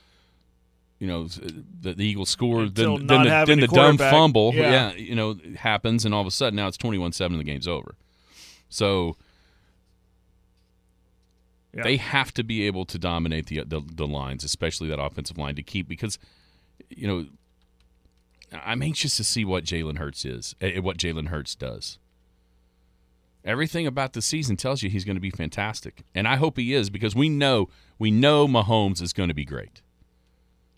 [0.97, 2.69] you know the, the Eagles scored.
[2.69, 4.93] Until then then the, then the dumb fumble, Yeah.
[4.93, 7.51] you know, happens, and all of a sudden now it's twenty one seven, and the
[7.51, 7.95] game's over.
[8.69, 9.17] So
[11.77, 11.83] Yeah.
[11.83, 15.55] they have to be able to dominate the, the the lines, especially that offensive line
[15.55, 16.17] to keep because
[16.89, 17.25] you know
[18.63, 21.99] I'm anxious to see what Jalen Hurts is, eh, what Jalen Hurts does.
[23.45, 26.73] Everything about the season tells you he's going to be fantastic, and I hope he
[26.73, 27.69] is because we know
[27.99, 29.81] we know Mahomes is going to be great.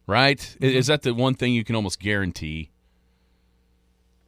[0.05, 0.55] Right?
[0.61, 2.69] I- Is that the one thing you can almost guarantee?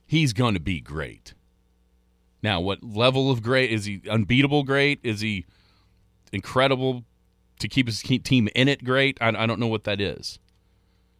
[0.08, 1.34] He's going to be great.
[2.44, 4.02] Now, what level of great is he?
[4.10, 5.00] Unbeatable great?
[5.04, 5.46] Is he
[6.32, 7.04] incredible
[7.60, 8.84] to keep his team in it?
[8.84, 9.18] Great.
[9.22, 10.40] I, I don't know what that is,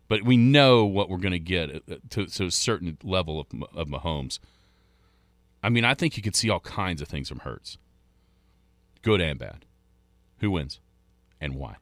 [0.08, 3.48] but we know what we're going to get uh, to, to a certain level of,
[3.76, 4.40] of Mahomes.
[5.64, 7.78] I mean, I think you could see all kinds of things from Hurts,
[9.02, 9.66] good and bad.
[10.40, 10.80] Who wins,
[11.40, 11.76] and why?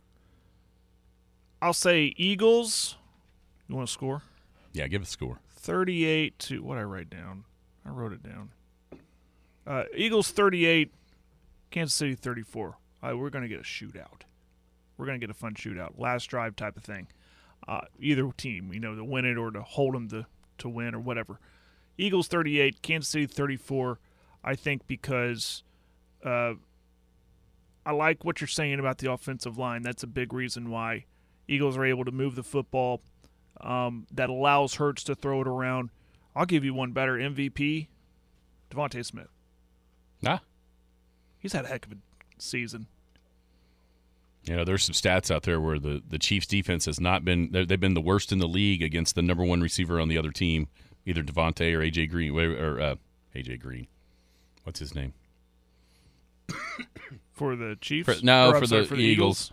[1.61, 2.95] I'll say Eagles.
[3.67, 4.23] You want to score?
[4.73, 5.39] Yeah, give a score.
[5.49, 7.45] 38 to what I write down.
[7.85, 8.51] I wrote it down.
[9.67, 10.91] Uh, Eagles 38,
[11.69, 12.77] Kansas City 34.
[13.01, 14.21] We're going to get a shootout.
[14.97, 17.07] We're going to get a fun shootout, last drive type of thing.
[17.67, 20.25] Uh, either team, you know, to win it or to hold them to,
[20.57, 21.39] to win or whatever.
[21.97, 23.99] Eagles 38, Kansas City 34.
[24.43, 25.63] I think because
[26.25, 26.53] uh,
[27.85, 29.83] I like what you're saying about the offensive line.
[29.83, 31.05] That's a big reason why
[31.47, 33.01] Eagles are able to move the football
[33.61, 35.89] um, that allows Hurts to throw it around.
[36.35, 37.87] I'll give you one better MVP,
[38.71, 39.29] DeVonta Smith.
[40.21, 40.39] Nah,
[41.39, 41.95] He's had a heck of a
[42.41, 42.87] season.
[44.45, 47.51] You know, there's some stats out there where the, the Chiefs defense has not been,
[47.51, 50.17] they've they've been the worst in the league against the number one receiver on the
[50.17, 50.67] other team,
[51.05, 52.95] either DeVonta or AJ Green, or uh,
[53.35, 53.87] AJ Green.
[54.63, 55.13] What's his name?
[57.33, 58.19] For the Chiefs?
[58.19, 59.51] For- no, Or, I'm for sorry, the Eagles.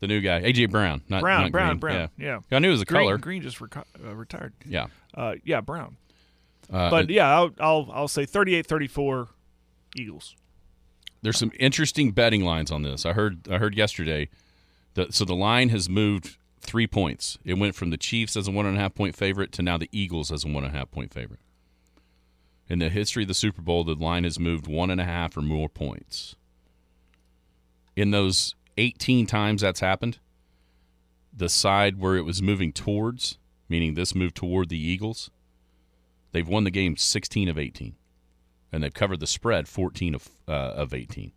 [0.00, 1.02] The new guy, AJ Brown.
[1.10, 1.78] Not Brown, not Brown, Green.
[1.80, 2.08] Brown.
[2.16, 2.38] Yeah.
[2.50, 2.56] Yeah.
[2.56, 3.18] I knew it was a Green, color.
[3.18, 4.54] Green just reco- uh, retired.
[4.64, 4.86] Yeah.
[5.14, 5.96] Uh, yeah, Brown.
[6.72, 9.28] Uh, But yeah, I'll, I'll I'll say 38-34
[9.96, 10.34] Eagles.
[11.22, 13.04] There's some interesting betting lines on this.
[13.04, 14.28] I heard I heard yesterday
[14.94, 17.38] that so the line has moved three points.
[17.44, 19.78] It went from the Chiefs as a one and a half point favorite to now
[19.78, 21.40] the Eagles as a one and a half point favorite.
[22.68, 25.36] In the history of the Super Bowl, the line has moved one and a half
[25.36, 26.36] or more points.
[27.96, 30.18] In those 18 times that's happened,
[31.36, 35.30] the side where it was moving towards, meaning this moved toward the Eagles,
[36.32, 37.96] they've won the game 16 of 18
[38.72, 41.32] and they've covered the spread 14 of uh, of 18.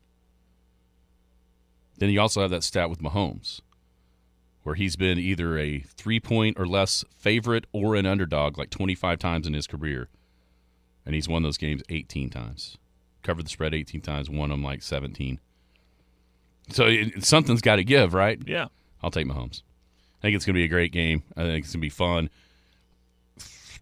[1.97, 3.61] Then you also have that stat with Mahomes,
[4.63, 9.19] where he's been either a three point or less favorite or an underdog like 25
[9.19, 10.09] times in his career,
[11.05, 12.77] and he's won those games 18 times,
[13.21, 15.39] covered the spread 18 times, won them like 17.
[16.69, 18.41] So it, something's got to give, right?
[18.45, 18.67] Yeah.
[19.01, 19.63] I'll take Mahomes.
[20.19, 21.23] I think it's going to be a great game.
[21.35, 22.29] I think it's going to be fun.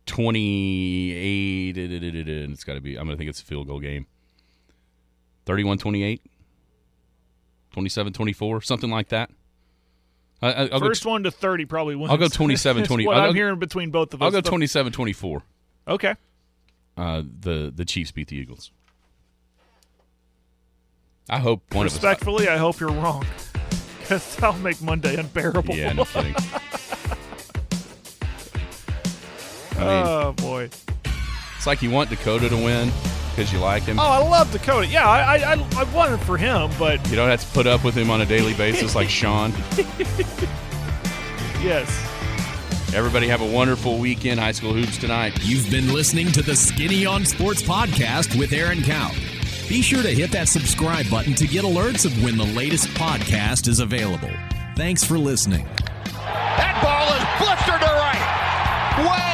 [0.06, 4.06] 28, and it's got to be, I'm going to think it's a field goal game.
[5.45, 6.22] 31 28,
[7.72, 9.30] 27 24, something like that.
[10.41, 12.12] I, I, I'll First go, one to 30 probably wins.
[12.12, 13.06] I'll go 27 That's 20.
[13.06, 14.26] what I'll I'm go- hearing between both of us.
[14.26, 15.43] I'll go The- 27 24.
[15.88, 16.16] Okay.
[16.97, 18.72] Uh, the, the Chiefs beat the Eagles.
[21.30, 21.95] I hope one of us.
[21.95, 23.26] Respectfully, I hope you're wrong.
[23.99, 25.74] Because that'll make Monday unbearable.
[25.76, 26.36] Yeah, no kidding.
[29.82, 30.69] I mean, oh, boy.
[31.57, 32.91] it's like you want Dakota to win
[33.32, 33.99] because you like him.
[33.99, 34.88] Oh, I love Dakota.
[34.88, 37.84] Yeah, I, I, I, I wanted for him, but You don't have to put up
[37.84, 39.51] with him on a daily basis like Sean.
[41.61, 42.07] yes.
[42.93, 44.39] Everybody have a wonderful weekend.
[44.39, 45.39] High school hoops tonight.
[45.41, 49.11] You've been listening to the Skinny on Sports podcast with Aaron Cow.
[49.69, 53.69] Be sure to hit that subscribe button to get alerts of when the latest podcast
[53.69, 54.32] is available.
[54.75, 55.65] Thanks for listening.
[56.13, 59.07] That ball is blistered to right.
[59.07, 59.30] Way